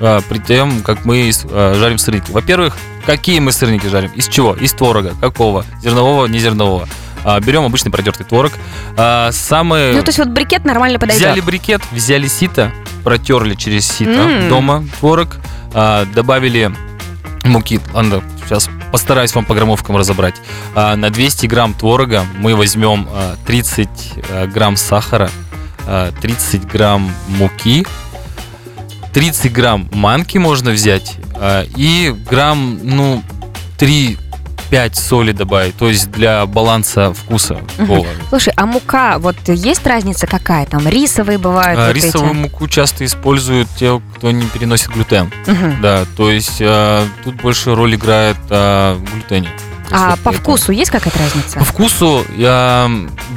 э, 0.00 0.20
при 0.28 0.38
тем, 0.38 0.82
как 0.82 1.04
мы 1.04 1.30
э, 1.30 1.74
жарим 1.78 1.98
сырники. 1.98 2.30
Во-первых, 2.30 2.76
какие 3.06 3.40
мы 3.40 3.52
сырники 3.52 3.86
жарим? 3.86 4.10
Из 4.14 4.28
чего? 4.28 4.54
Из 4.54 4.72
творога. 4.72 5.14
Какого? 5.20 5.64
Зернового, 5.82 6.26
не 6.26 6.38
зернового. 6.38 6.88
А, 7.26 7.40
берем 7.40 7.64
обычный 7.64 7.90
протертый 7.90 8.26
творог. 8.26 8.52
А, 8.98 9.30
самые... 9.32 9.94
Ну, 9.94 10.02
то 10.02 10.08
есть 10.10 10.18
вот 10.18 10.28
брикет 10.28 10.64
нормально 10.66 10.98
подойдет. 10.98 11.22
Взяли 11.22 11.40
брикет, 11.40 11.80
взяли 11.90 12.26
сито, 12.28 12.70
протерли 13.02 13.54
через 13.54 13.86
сито 13.90 14.10
М. 14.10 14.48
дома 14.50 14.84
творог, 15.00 15.36
добавили 16.14 16.72
муки. 17.44 17.80
Ладно, 17.92 18.22
сейчас 18.44 18.68
постараюсь 18.90 19.34
вам 19.34 19.44
по 19.44 19.54
граммовкам 19.54 19.96
разобрать. 19.96 20.36
А, 20.74 20.96
на 20.96 21.10
200 21.10 21.46
грамм 21.46 21.74
творога 21.74 22.24
мы 22.38 22.54
возьмем 22.54 23.08
а, 23.10 23.36
30 23.46 23.88
а, 24.30 24.46
грамм 24.46 24.76
сахара, 24.76 25.30
а, 25.86 26.12
30 26.12 26.66
грамм 26.66 27.10
муки, 27.28 27.86
30 29.12 29.52
грамм 29.52 29.88
манки 29.92 30.38
можно 30.38 30.70
взять 30.70 31.16
а, 31.34 31.64
и 31.76 32.14
грамм, 32.28 32.80
ну, 32.82 33.22
3 33.78 34.18
5 34.70 34.96
соли 34.96 35.32
добавить, 35.32 35.76
то 35.76 35.88
есть 35.88 36.10
для 36.10 36.44
баланса 36.46 37.12
вкуса. 37.12 37.58
Слушай, 38.28 38.52
а 38.56 38.66
мука, 38.66 39.18
вот 39.18 39.36
есть 39.48 39.86
разница 39.86 40.26
какая? 40.26 40.66
Там 40.66 40.86
рисовые 40.88 41.38
бывают 41.38 41.78
А, 41.78 41.86
вот 41.88 41.96
Рисовую 41.96 42.32
эти? 42.32 42.38
муку 42.40 42.68
часто 42.68 43.04
используют 43.04 43.68
те, 43.76 44.00
кто 44.16 44.30
не 44.30 44.46
переносит 44.46 44.88
глютен. 44.90 45.30
Да, 45.80 46.04
то 46.16 46.30
есть 46.30 46.58
а, 46.60 47.06
тут 47.24 47.34
больше 47.36 47.74
роль 47.74 47.94
играет 47.94 48.36
а, 48.50 48.98
глютене. 49.12 49.50
А 49.90 50.16
по 50.24 50.32
вкусу 50.32 50.72
есть 50.72 50.90
какая-то 50.90 51.18
разница? 51.18 51.58
По 51.58 51.64
вкусу 51.64 52.24
а, 52.40 52.88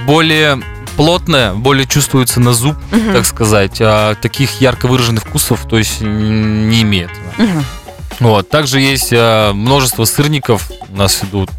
более 0.05 0.59
плотная, 0.95 1.53
более 1.53 1.85
чувствуется 1.85 2.39
на 2.39 2.53
зуб, 2.53 2.75
так 3.13 3.25
сказать. 3.25 3.77
А 3.81 4.15
таких 4.15 4.61
ярко 4.61 4.87
выраженных 4.87 5.23
вкусов, 5.25 5.67
то 5.67 5.77
есть 5.77 6.01
не 6.01 6.81
имеет. 6.81 7.11
Вот. 8.19 8.49
Также 8.49 8.79
есть 8.79 9.09
а, 9.13 9.53
множество 9.53 10.05
сырников. 10.05 10.69
У 10.89 10.95
нас 10.95 11.23
идут 11.23 11.49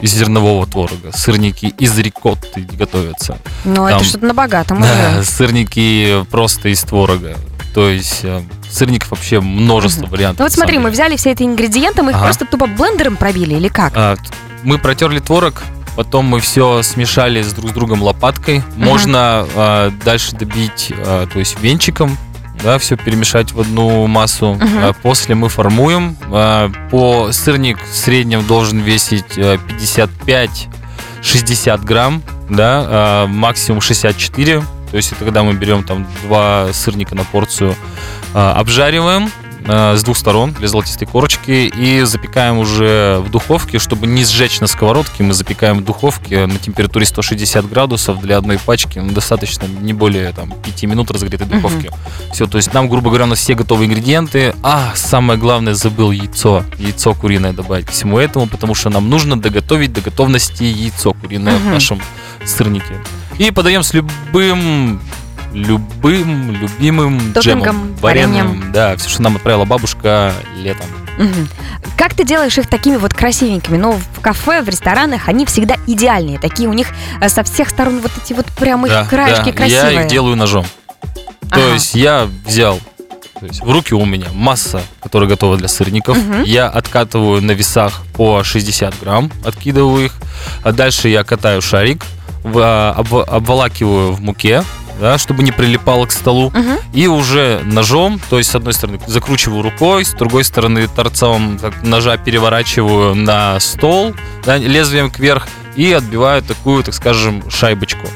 из 0.00 0.12
зернового 0.12 0.66
творога. 0.66 1.12
Сырники 1.14 1.66
из 1.78 1.98
рикотты 1.98 2.66
готовятся. 2.72 3.38
Ну, 3.64 3.86
это 3.86 4.04
что-то 4.04 4.26
на 4.26 4.34
богатом 4.34 4.80
Да, 4.82 5.16
уже. 5.18 5.24
сырники 5.30 6.24
просто 6.30 6.68
из 6.68 6.82
творога. 6.82 7.36
То 7.74 7.90
есть 7.90 8.20
э, 8.22 8.42
сырников 8.70 9.10
вообще 9.10 9.40
множество 9.40 10.06
вариантов. 10.06 10.38
Ну 10.40 10.44
вот 10.46 10.52
смотри, 10.52 10.78
мы 10.78 10.90
взяли 10.90 11.16
все 11.16 11.32
эти 11.32 11.42
ингредиенты, 11.42 12.02
мы 12.02 12.10
их 12.12 12.16
Ага. 12.16 12.24
просто 12.24 12.46
тупо 12.46 12.66
блендером 12.66 13.16
пробили 13.16 13.54
или 13.54 13.68
как? 13.68 13.92
А, 13.94 14.16
мы 14.62 14.78
протерли 14.78 15.18
творог, 15.20 15.62
потом 15.94 16.24
мы 16.24 16.40
все 16.40 16.82
смешали 16.82 17.42
с 17.42 17.52
друг 17.52 17.70
с 17.70 17.74
другом 17.74 18.02
лопаткой. 18.02 18.62
Можно 18.76 19.46
а, 19.54 19.90
дальше 20.06 20.34
добить, 20.36 20.90
а, 20.96 21.26
то 21.26 21.38
есть 21.38 21.60
венчиком, 21.60 22.16
да, 22.62 22.78
все 22.78 22.96
перемешать 22.96 23.52
в 23.52 23.60
одну 23.60 24.06
массу. 24.06 24.54
Мгм. 24.54 24.84
А 24.84 24.92
после 24.92 25.34
мы 25.34 25.48
формуем. 25.48 26.16
А, 26.30 26.70
по 26.90 27.32
сырник 27.32 27.82
в 27.82 27.94
среднем 27.94 28.46
должен 28.46 28.78
весить 28.78 29.36
а, 29.36 29.56
55-60 29.56 31.84
грамм, 31.84 32.22
да, 32.48 32.84
а, 32.86 33.26
максимум 33.26 33.80
64. 33.80 34.62
То 34.90 34.96
есть 34.96 35.12
это 35.12 35.24
когда 35.24 35.42
мы 35.42 35.54
берем 35.54 35.84
там 35.84 36.06
два 36.24 36.72
сырника 36.72 37.14
на 37.14 37.24
порцию, 37.24 37.74
а, 38.34 38.54
обжариваем 38.54 39.30
а, 39.68 39.96
с 39.96 40.02
двух 40.02 40.16
сторон 40.16 40.52
для 40.52 40.68
золотистой 40.68 41.06
корочки 41.06 41.72
и 41.74 42.02
запекаем 42.02 42.58
уже 42.58 43.22
в 43.24 43.30
духовке, 43.30 43.78
чтобы 43.78 44.06
не 44.06 44.24
сжечь 44.24 44.60
на 44.60 44.66
сковородке, 44.66 45.22
мы 45.22 45.34
запекаем 45.34 45.78
в 45.78 45.84
духовке 45.84 46.46
на 46.46 46.58
температуре 46.58 47.06
160 47.06 47.68
градусов 47.68 48.20
для 48.20 48.38
одной 48.38 48.58
пачки, 48.58 48.98
ну, 48.98 49.12
достаточно 49.12 49.66
не 49.66 49.92
более 49.92 50.32
там 50.32 50.50
5 50.52 50.84
минут 50.84 51.10
разогретой 51.10 51.46
духовки. 51.46 51.90
Все, 52.32 52.46
то 52.46 52.56
есть 52.58 52.72
нам, 52.74 52.88
грубо 52.88 53.08
говоря, 53.10 53.24
у 53.24 53.28
нас 53.28 53.38
все 53.40 53.54
готовые 53.54 53.88
ингредиенты. 53.88 54.54
А, 54.62 54.92
самое 54.94 55.38
главное, 55.38 55.74
забыл 55.74 56.10
яйцо. 56.10 56.64
Яйцо 56.78 57.14
куриное 57.14 57.52
добавить 57.52 57.86
к 57.86 57.90
всему 57.90 58.18
этому, 58.18 58.46
потому 58.46 58.74
что 58.74 58.90
нам 58.90 59.08
нужно 59.10 59.40
доготовить 59.40 59.92
до 59.92 60.00
готовности 60.00 60.62
яйцо 60.64 61.12
куриное 61.14 61.56
в 61.56 61.62
Мгм. 61.64 61.72
нашем 61.74 62.00
сырнике. 62.44 62.94
И 63.38 63.50
подаем 63.50 63.82
с 63.82 63.92
любым 63.92 65.00
любым 65.56 66.52
любимым 66.52 67.32
Топпингом, 67.32 67.62
джемом, 67.76 67.96
вареньем. 68.00 68.72
да, 68.72 68.96
все, 68.96 69.08
что 69.08 69.22
нам 69.22 69.36
отправила 69.36 69.64
бабушка 69.64 70.32
летом. 70.56 70.86
Как 71.96 72.12
ты 72.14 72.24
делаешь 72.24 72.58
их 72.58 72.68
такими 72.68 72.96
вот 72.96 73.14
красивенькими? 73.14 73.78
Ну, 73.78 73.92
в 74.14 74.20
кафе, 74.20 74.60
в 74.62 74.68
ресторанах 74.68 75.28
они 75.28 75.46
всегда 75.46 75.76
идеальные. 75.86 76.38
Такие 76.38 76.68
у 76.68 76.74
них 76.74 76.88
э, 77.22 77.28
со 77.30 77.42
всех 77.42 77.70
сторон 77.70 78.00
вот 78.00 78.10
эти 78.22 78.34
вот 78.34 78.44
прям 78.58 78.84
их 78.84 78.92
Да, 78.92 79.04
краешки 79.06 79.46
да, 79.46 79.52
красивые. 79.52 79.94
Я 79.94 80.02
их 80.02 80.08
делаю 80.08 80.36
ножом. 80.36 80.66
То 81.50 81.52
Ага. 81.52 81.72
есть 81.72 81.94
я 81.94 82.28
взял, 82.44 82.78
то 83.40 83.46
есть 83.46 83.62
в 83.62 83.70
руки 83.70 83.94
у 83.94 84.04
меня 84.04 84.26
масса, 84.34 84.82
которая 85.02 85.26
готова 85.28 85.56
для 85.56 85.68
сырников. 85.68 86.18
Мгм. 86.18 86.42
Я 86.42 86.68
откатываю 86.68 87.40
на 87.40 87.52
весах 87.52 88.02
по 88.14 88.42
60 88.44 88.94
грамм, 89.00 89.32
откидываю 89.42 90.04
их. 90.04 90.12
А 90.64 90.72
дальше 90.72 91.08
я 91.08 91.24
катаю 91.24 91.62
шарик, 91.62 92.04
в- 92.42 92.58
а, 92.62 92.92
об- 92.94 93.14
обволакиваю 93.14 94.12
в 94.12 94.20
муке, 94.20 94.64
да, 95.00 95.18
чтобы 95.18 95.42
не 95.42 95.52
прилипало 95.52 96.06
к 96.06 96.12
столу. 96.12 96.50
Мгм. 96.54 96.78
И 96.92 97.06
уже 97.06 97.60
ножом, 97.64 98.20
то 98.30 98.38
есть 98.38 98.50
с 98.50 98.54
одной 98.54 98.72
стороны 98.74 98.98
закручиваю 99.06 99.62
рукой, 99.62 100.04
с 100.04 100.12
другой 100.12 100.44
стороны 100.44 100.86
торцом 100.88 101.58
как 101.60 101.82
ножа 101.82 102.16
переворачиваю 102.16 103.14
на 103.14 103.58
стол, 103.60 104.14
да, 104.44 104.56
лезвием 104.56 105.10
кверх 105.10 105.46
и 105.76 105.92
отбиваю 105.92 106.42
такую, 106.42 106.82
так 106.82 106.94
скажем, 106.94 107.48
шайбочку. 107.50 108.06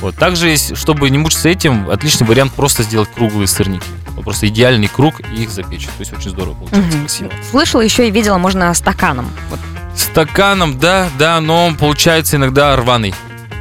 Вот. 0.00 0.16
Также, 0.16 0.48
есть, 0.48 0.76
чтобы 0.76 1.08
не 1.10 1.18
мучиться 1.18 1.48
этим, 1.48 1.88
отличный 1.88 2.26
вариант 2.26 2.52
просто 2.54 2.82
сделать 2.82 3.08
круглые 3.14 3.46
сырники. 3.46 3.84
Вот 4.16 4.24
просто 4.24 4.48
идеальный 4.48 4.88
круг 4.88 5.20
и 5.32 5.42
их 5.44 5.50
запечь. 5.50 5.84
То 5.86 6.00
есть 6.00 6.12
очень 6.12 6.30
здорово 6.30 6.54
получается, 6.54 6.88
Мгм. 6.96 7.00
красиво. 7.06 7.30
Слышала 7.50 7.80
еще 7.82 8.08
и 8.08 8.10
видела, 8.10 8.36
можно 8.38 8.72
стаканом. 8.74 9.30
Вот. 9.50 9.60
Стаканом, 9.94 10.78
да, 10.78 11.08
да, 11.18 11.40
но 11.40 11.66
он 11.66 11.76
получается 11.76 12.36
иногда 12.36 12.74
рваный. 12.76 13.14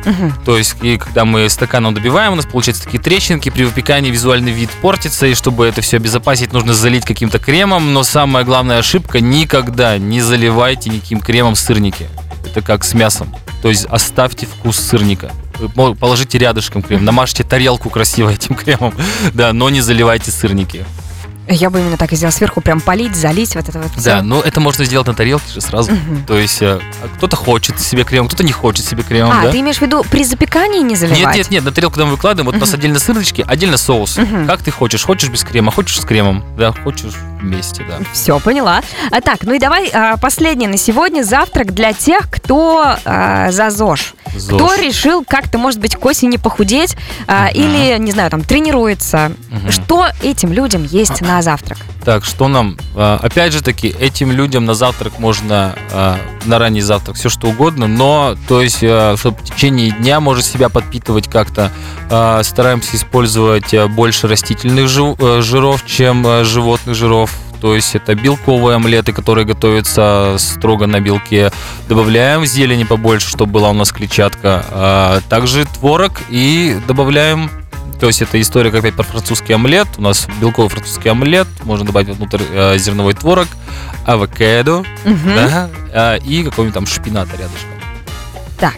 Мгм. 0.06 0.34
То 0.46 0.58
есть, 0.58 0.76
и 0.82 0.98
когда 0.98 1.26
мы 1.26 1.50
стаканом 1.50 1.94
добиваем, 1.94 2.34
у 2.34 2.36
нас 2.36 2.46
получаются 2.46 2.84
такие 2.84 3.02
трещинки, 3.02 3.50
при 3.50 3.64
выпекании 3.64 4.12
визуальный 4.12 4.52
вид 4.52 4.70
портится, 4.82 5.28
и 5.28 5.34
чтобы 5.34 5.66
это 5.66 5.82
все 5.82 5.98
обезопасить, 5.98 6.54
нужно 6.54 6.74
залить 6.74 7.06
каким-то 7.06 7.40
кремом, 7.40 7.94
но 7.94 8.04
самая 8.04 8.44
главная 8.44 8.80
ошибка, 8.80 9.20
никогда 9.20 9.98
не 9.98 10.22
заливайте 10.22 10.90
никаким 10.90 11.20
кремом 11.20 11.56
сырники. 11.56 12.08
Это 12.46 12.62
как 12.62 12.84
с 12.84 12.94
мясом. 12.94 13.34
То 13.62 13.70
есть 13.70 13.86
оставьте 13.86 14.46
вкус 14.46 14.78
сырника. 14.78 15.32
Положите 15.76 16.40
рядышком 16.40 16.82
крем, 16.82 17.06
намажьте 17.06 17.44
тарелку 17.44 17.90
красиво 17.90 18.30
этим 18.34 18.56
кремом, 18.56 18.94
да, 19.34 19.54
но 19.54 19.70
не 19.70 19.82
заливайте 19.82 20.32
сырники. 20.32 20.86
Я 21.52 21.70
бы 21.70 21.80
именно 21.80 21.98
так 21.98 22.12
и 22.14 22.16
сделала. 22.16 22.32
Сверху 22.34 22.62
прям 22.62 22.82
полить, 22.82 23.16
залить 23.16 23.56
вот 23.56 23.68
это 23.68 23.80
вот. 23.80 23.92
Да, 24.04 24.22
но 24.22 24.42
это 24.42 24.60
можно 24.60 24.86
сделать 24.86 25.08
на 25.08 25.14
тарелке 25.14 25.52
же 25.54 25.62
сразу. 25.62 25.92
Мгм. 25.92 26.26
То 26.26 26.38
есть 26.38 26.62
э, 26.62 26.80
кто-то 27.18 27.36
хочет 27.36 27.80
себе 27.80 28.04
крем, 28.04 28.28
кто-то 28.28 28.44
не 28.44 28.52
хочет 28.52 28.86
себе 28.86 29.04
кремом, 29.04 29.32
А, 29.32 29.44
да? 29.44 29.52
ты 29.52 29.60
имеешь 29.60 29.78
в 29.78 29.82
виду 29.82 30.04
при 30.10 30.24
запекании 30.24 30.82
не 30.82 30.96
заливать? 30.96 31.20
Нет, 31.20 31.36
нет, 31.36 31.52
нет, 31.52 31.64
на 31.64 31.72
тарелку, 31.72 31.96
когда 31.96 32.06
мы 32.06 32.12
выкладываем, 32.12 32.46
вот 32.46 32.56
у 32.56 32.60
нас 32.60 32.74
отдельно 32.74 33.00
сырнички, 33.00 33.44
отдельно 33.48 33.78
соус. 33.78 34.18
Мгм. 34.18 34.48
Как 34.48 34.62
ты 34.62 34.72
хочешь? 34.72 35.04
Хочешь 35.04 35.30
без 35.30 35.44
крема, 35.44 35.72
хочешь 35.72 36.00
с 36.00 36.06
кремом, 36.06 36.44
да, 36.58 36.72
хочешь 36.72 37.14
вместе, 37.42 37.84
да. 37.88 38.00
Все, 38.14 38.40
поняла. 38.40 38.82
А, 39.12 39.22
так, 39.22 39.40
ну 39.44 39.54
и 39.54 39.60
давай 39.60 39.90
а, 39.90 40.18
последний 40.18 40.68
на 40.68 40.78
сегодня 40.78 41.24
завтрак 41.24 41.74
для 41.74 41.94
тех, 41.94 42.30
кто 42.32 42.96
а, 43.06 43.52
за 43.52 43.70
ЗОЖ. 43.70 44.14
Кто 44.48 44.70
ЗОЖ. 44.70 44.78
решил 44.80 45.26
как-то, 45.28 45.58
может 45.58 45.80
быть, 45.82 45.96
к 45.96 46.06
осени 46.06 46.38
похудеть 46.38 46.96
а, 47.28 47.48
Мгм. 47.48 47.54
или, 47.56 47.98
не 48.00 48.12
знаю, 48.12 48.30
там, 48.32 48.44
тренируется. 48.44 49.32
Мгм. 49.50 49.72
Что 49.72 50.08
этим 50.24 50.54
людям 50.54 50.84
есть 50.86 51.22
на 51.22 51.42
завтрак? 51.42 51.78
Так, 52.06 52.24
что 52.24 52.48
нам? 52.48 52.78
а, 52.96 53.20
Опять 53.22 53.52
же 53.54 53.62
таки, 53.62 53.90
этим 54.00 54.32
людям 54.32 54.66
на 54.66 54.74
завтрак 54.74 55.20
можно, 55.20 55.76
а, 55.92 56.18
на 56.46 56.60
ранний 56.60 56.82
завтрак, 56.82 57.18
все 57.18 57.30
что 57.30 57.48
угодно, 57.50 57.88
но, 57.88 58.36
то 58.48 58.62
есть, 58.62 58.80
а, 58.84 59.16
чтобы 59.18 59.38
в 59.40 59.44
течение 59.44 59.92
дня 59.92 60.20
может 60.20 60.46
себя 60.46 60.70
подпитывать 60.70 61.28
как-то, 61.30 61.72
стараемся 62.44 62.96
использовать 62.98 63.74
больше 63.92 64.28
растительных 64.28 64.90
э, 65.20 65.42
жиров, 65.42 65.86
чем 65.86 66.44
животных 66.44 66.96
жиров. 66.96 67.31
То 67.62 67.76
есть 67.76 67.96
это 67.96 68.16
белковые 68.16 68.76
омлеты, 68.76 69.14
которые 69.14 69.46
готовятся 69.46 70.36
строго 70.40 70.88
на 70.88 71.00
белке. 71.00 71.52
Добавляем 71.88 72.46
зелени 72.46 72.84
побольше, 72.84 73.30
чтобы 73.30 73.52
была 73.54 73.70
у 73.70 73.74
нас 73.74 73.92
клетчатка. 73.92 74.66
А 74.72 75.22
также 75.30 75.66
творог 75.66 76.22
и 76.30 76.78
добавляем 76.88 77.50
то 78.00 78.08
есть 78.08 78.20
это 78.24 78.42
история 78.42 78.72
опять 78.72 78.96
про 78.96 79.04
французский 79.04 79.54
омлет. 79.54 79.88
У 79.98 80.02
нас 80.02 80.28
белковый 80.42 80.72
французский 80.72 81.08
омлет. 81.10 81.48
Можно 81.64 81.86
добавить 81.86 82.10
внутрь 82.10 82.42
э, 82.52 82.76
зерновой 82.80 83.14
творог, 83.14 83.48
авокадо 84.08 84.84
Мгм. 85.06 85.36
да, 85.36 85.70
э, 85.94 86.18
и 86.26 86.44
какой-нибудь 86.44 86.74
там 86.74 86.88
шпината 86.88 87.34
рядышком. 87.34 87.80
Так. 88.58 88.78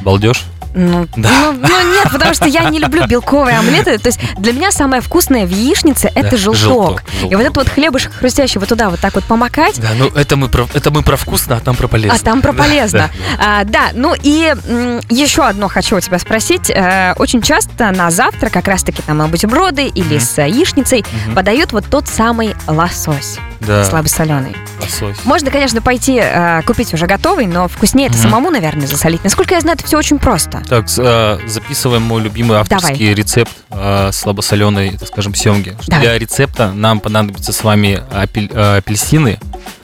Балдеж? 0.00 0.42
Ну, 0.74 1.06
Да. 1.16 1.30
ну, 1.30 1.52
ну 1.52 1.92
нет, 1.92 2.08
потому 2.12 2.34
что 2.34 2.46
я 2.46 2.68
не 2.68 2.78
люблю 2.80 3.06
белковые 3.06 3.58
омлеты. 3.58 3.96
То 3.98 4.08
есть 4.08 4.18
для 4.36 4.52
меня 4.52 4.72
самое 4.72 5.00
вкусное 5.00 5.46
в 5.46 5.50
яичнице 5.50 6.08
это 6.14 6.32
Да, 6.32 6.36
желток. 6.36 6.58
желток, 6.58 7.02
И 7.30 7.34
вот 7.34 7.42
этот 7.42 7.56
вот 7.56 7.68
хлебушек 7.68 8.12
хрустящий 8.12 8.58
вот 8.58 8.68
туда 8.68 8.90
вот 8.90 8.98
так 9.00 9.14
вот 9.14 9.24
помакать, 9.24 9.80
Да, 9.80 9.90
ну 9.96 10.06
это 10.08 10.36
мы 10.36 10.48
про, 10.48 10.66
это 10.74 10.90
мы 10.90 11.02
про 11.02 11.16
вкусно, 11.16 11.56
а 11.56 11.60
там 11.60 11.76
про 11.76 11.86
полезно. 11.88 12.18
а 12.20 12.24
там 12.24 12.42
про 12.42 12.52
полезно. 12.52 13.10
да. 13.38 13.60
А, 13.60 13.64
да, 13.64 13.90
ну 13.94 14.14
и 14.20 14.52
м, 14.66 15.00
еще 15.08 15.44
одно 15.46 15.68
хочу 15.68 15.96
у 15.96 16.00
тебя 16.00 16.18
спросить. 16.18 16.70
Э, 16.70 17.14
очень 17.18 17.40
часто 17.40 17.90
на 17.92 18.10
завтрак, 18.10 18.52
как 18.52 18.66
раз-таки 18.68 19.00
там 19.02 19.18
бутерброды 19.30 19.86
или 19.86 20.16
Мгм. 20.16 20.20
с 20.20 20.42
яичницей, 20.42 21.04
Мгм. 21.26 21.34
подают 21.36 21.72
вот 21.72 21.84
тот 21.88 22.08
самый 22.08 22.54
лосось. 22.66 23.38
Да. 23.60 23.82
слабосоленый. 23.84 24.54
Лосось. 24.78 25.16
Можно, 25.24 25.50
конечно, 25.50 25.80
пойти 25.80 26.20
э, 26.22 26.60
купить 26.66 26.92
уже 26.92 27.06
готовый, 27.06 27.46
но 27.46 27.66
вкуснее 27.66 28.08
это 28.08 28.18
Мгм. 28.18 28.22
самому, 28.24 28.50
наверное, 28.50 28.86
засолить. 28.86 29.24
Насколько 29.24 29.54
я 29.54 29.60
знаю, 29.62 29.78
это 29.78 29.86
все 29.86 29.96
очень 29.96 30.18
просто. 30.18 30.62
Так, 30.68 30.86
э, 30.96 31.38
записываем 31.46 32.02
мой 32.02 32.22
любимый 32.22 32.58
авторский 32.58 33.12
рецепт 33.14 33.52
э, 33.70 34.10
слабосоленой, 34.12 34.96
так 34.98 35.08
скажем, 35.08 35.34
семги. 35.34 35.76
Давай. 35.86 36.04
Для 36.06 36.18
рецепта 36.18 36.72
нам 36.72 37.00
понадобится 37.00 37.52
с 37.52 37.62
вами 37.62 38.02
апель- 38.12 38.50
э, 38.52 38.78
апельсины, 38.78 39.38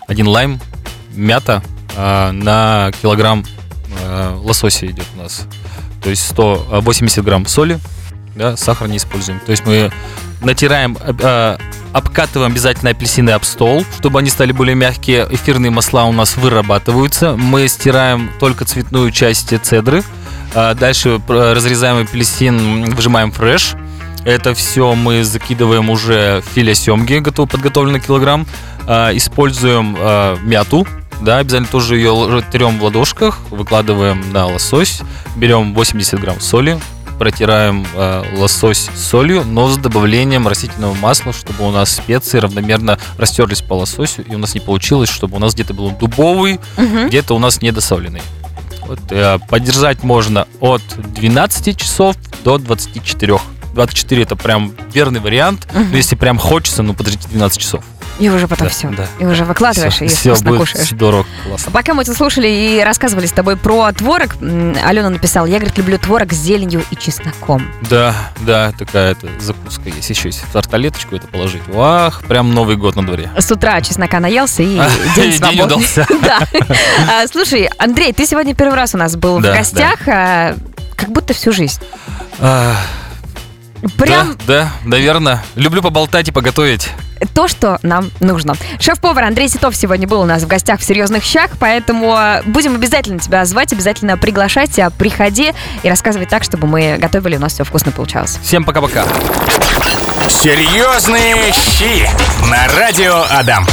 один 0.09 0.27
лайм, 0.27 0.61
мята 1.15 1.63
на 1.97 2.93
килограмм 3.03 3.45
лосося 4.37 4.87
идет 4.87 5.05
у 5.17 5.23
нас. 5.23 5.43
То 6.03 6.09
есть 6.09 6.27
180 6.29 7.25
грамм 7.25 7.47
соли, 7.47 7.79
да, 8.37 8.57
сахар 8.57 8.89
не 8.89 8.97
используем. 8.97 9.41
То 9.41 9.51
есть 9.51 9.67
мы 9.67 9.91
натираем, 10.41 10.97
э, 11.01 11.59
обкатываем 11.93 12.53
обязательно 12.53 12.91
апельсины 12.91 13.31
об 13.31 13.43
стол, 13.45 13.85
чтобы 13.99 14.21
они 14.21 14.31
стали 14.31 14.53
более 14.53 14.75
мягкие. 14.75 15.27
Эфирные 15.31 15.71
масла 15.71 16.05
у 16.05 16.13
нас 16.13 16.37
вырабатываются. 16.37 17.37
Мы 17.37 17.69
стираем 17.69 18.31
только 18.39 18.65
цветную 18.65 19.11
часть 19.11 19.53
цедры. 19.63 20.03
А 20.55 20.75
Дальше 20.75 21.21
э, 21.29 21.53
разрезаем 21.53 21.99
апельсин, 22.03 22.95
выжимаем 22.95 23.31
фреш. 23.33 23.75
Это 24.25 24.53
все 24.55 24.95
мы 24.95 25.25
закидываем 25.25 25.89
уже 25.89 26.43
в 26.45 26.55
филе 26.55 26.75
семги, 26.75 27.19
готов, 27.19 27.51
подготовленный 27.51 28.01
килограмм. 28.01 28.47
А, 28.87 29.11
Используем 29.17 29.97
а, 29.99 30.37
мяту, 30.43 30.87
да, 31.23 31.39
обязательно 31.39 31.69
тоже 31.71 31.97
ее 31.97 32.43
трем 32.51 32.79
в 32.79 32.85
ладошках, 32.85 33.41
выкладываем 33.51 34.31
на 34.33 34.47
лосось, 34.47 35.01
берем 35.37 35.73
80 35.75 36.19
грамм 36.21 36.41
соли, 36.41 36.79
протираем 37.19 37.87
э, 37.95 38.25
лосось 38.37 38.89
солью, 38.97 39.45
но 39.45 39.69
с 39.69 39.77
добавлением 39.77 40.49
растительного 40.49 40.95
масла, 40.95 41.33
чтобы 41.35 41.67
у 41.69 41.71
нас 41.71 41.93
специи 41.95 42.39
равномерно 42.39 42.99
растерлись 43.19 43.61
по 43.61 43.75
лососю, 43.75 44.23
и 44.23 44.35
у 44.35 44.39
нас 44.39 44.55
не 44.55 44.61
получилось, 44.61 45.11
чтобы 45.11 45.37
у 45.37 45.39
нас 45.39 45.53
где-то 45.55 45.75
был 45.75 45.91
дубовый, 45.91 46.59
Мгм. 46.79 47.09
где-то 47.09 47.37
у 47.37 47.39
нас 47.39 47.61
недосоленный. 47.61 48.23
Э, 49.11 49.39
поддержать 49.49 50.03
можно 50.03 50.47
от 50.61 50.83
12 51.15 51.77
часов 51.77 52.17
до 52.45 52.59
24. 52.59 53.39
24 53.75 54.23
это 54.23 54.37
прям 54.37 54.73
верный 54.93 55.21
вариант. 55.21 55.69
Но 55.73 55.97
если 55.97 56.17
прям 56.17 56.39
хочется, 56.39 56.83
ну 56.83 56.95
подождите 56.95 57.29
12 57.29 57.59
часов. 57.61 57.85
И 58.21 58.29
уже 58.29 58.47
потом 58.47 58.67
Да, 58.69 58.71
все. 58.73 58.89
да. 58.91 59.07
И 59.19 59.25
уже 59.25 59.45
выкладываешь 59.45 59.95
Всё, 59.95 60.05
и 60.05 60.09
всё 60.09 60.31
вкусно 60.35 60.51
будет 60.51 60.61
кушаешь. 60.61 60.89
здорово, 60.91 61.27
классно. 61.45 61.73
Пока 61.73 61.95
мы 61.95 62.03
это 62.03 62.15
слушали 62.15 62.47
и 62.49 62.83
рассказывали 62.85 63.25
с 63.27 63.33
тобой 63.33 63.57
про 63.57 63.91
творог, 63.93 64.37
Алена 64.41 65.09
написала, 65.11 65.47
я, 65.47 65.57
говорит, 65.57 65.77
люблю 65.79 65.99
творог 65.99 66.33
с 66.33 66.37
зеленью 66.37 66.85
и 66.91 66.97
чесноком. 66.97 67.67
Да, 67.89 68.15
да, 68.41 68.73
такая 68.79 69.13
это 69.13 69.27
закуска 69.41 69.89
есть. 69.89 70.11
Еще 70.11 70.31
в 70.31 70.53
тарталеточку 70.53 71.17
это 71.17 71.27
положить. 71.29 71.63
Вах, 71.67 72.23
прям 72.25 72.53
Новый 72.53 72.77
год 72.77 72.95
на 72.95 73.05
дворе. 73.07 73.31
С 73.39 73.51
утра 73.51 73.81
чеснока 73.81 74.21
наелся 74.21 74.63
и 74.63 74.79
день 75.17 75.33
свободный. 75.33 75.87
Да. 76.23 76.41
А, 77.09 77.27
Слушай, 77.27 77.71
Андрей, 77.79 78.13
ты 78.13 78.27
сегодня 78.27 78.55
первый 78.55 78.75
раз 78.77 78.95
у 78.95 78.99
нас 78.99 79.17
был 79.17 79.39
в 79.39 79.43
гостях, 79.43 79.97
а, 80.07 80.55
как 80.95 81.11
будто 81.11 81.33
всю 81.33 81.53
жизнь. 81.53 81.81
А, 83.83 83.89
Прям 83.99 84.37
Да, 84.47 84.47
да, 84.47 84.73
наверное. 84.85 85.45
Люблю 85.55 85.83
поболтать 85.83 86.29
и 86.29 86.33
поготовить. 86.33 86.91
то, 87.35 87.49
что 87.49 87.79
нам 87.83 88.11
нужно. 88.21 88.55
Шеф-повар 88.79 89.25
Андрей 89.25 89.49
Ситов 89.49 89.77
сегодня 89.77 90.09
был 90.09 90.21
у 90.21 90.25
нас 90.25 90.43
в 90.43 90.47
гостях 90.47 90.81
в 90.81 90.85
«Серьезных 90.85 91.23
щах», 91.23 91.51
поэтому 91.59 92.17
э, 92.17 92.43
будем 92.45 92.75
обязательно 92.75 93.19
тебя 93.19 93.45
звать, 93.45 93.73
обязательно 93.73 94.17
приглашать 94.17 94.71
тебя, 94.73 94.91
приходи 94.91 95.53
и 95.83 95.89
рассказывай 95.89 96.27
так, 96.27 96.45
чтобы 96.45 96.67
мы 96.67 96.97
готовили, 96.99 97.37
у 97.37 97.41
нас 97.41 97.53
все 97.53 97.65
вкусно 97.65 97.93
получалось. 97.93 98.39
Всем 98.43 98.65
пока-пока. 98.65 99.05
Серьезные 100.29 101.53
щи 101.53 102.09
на 102.49 102.69
радио 102.75 103.25
Адам. 103.31 103.67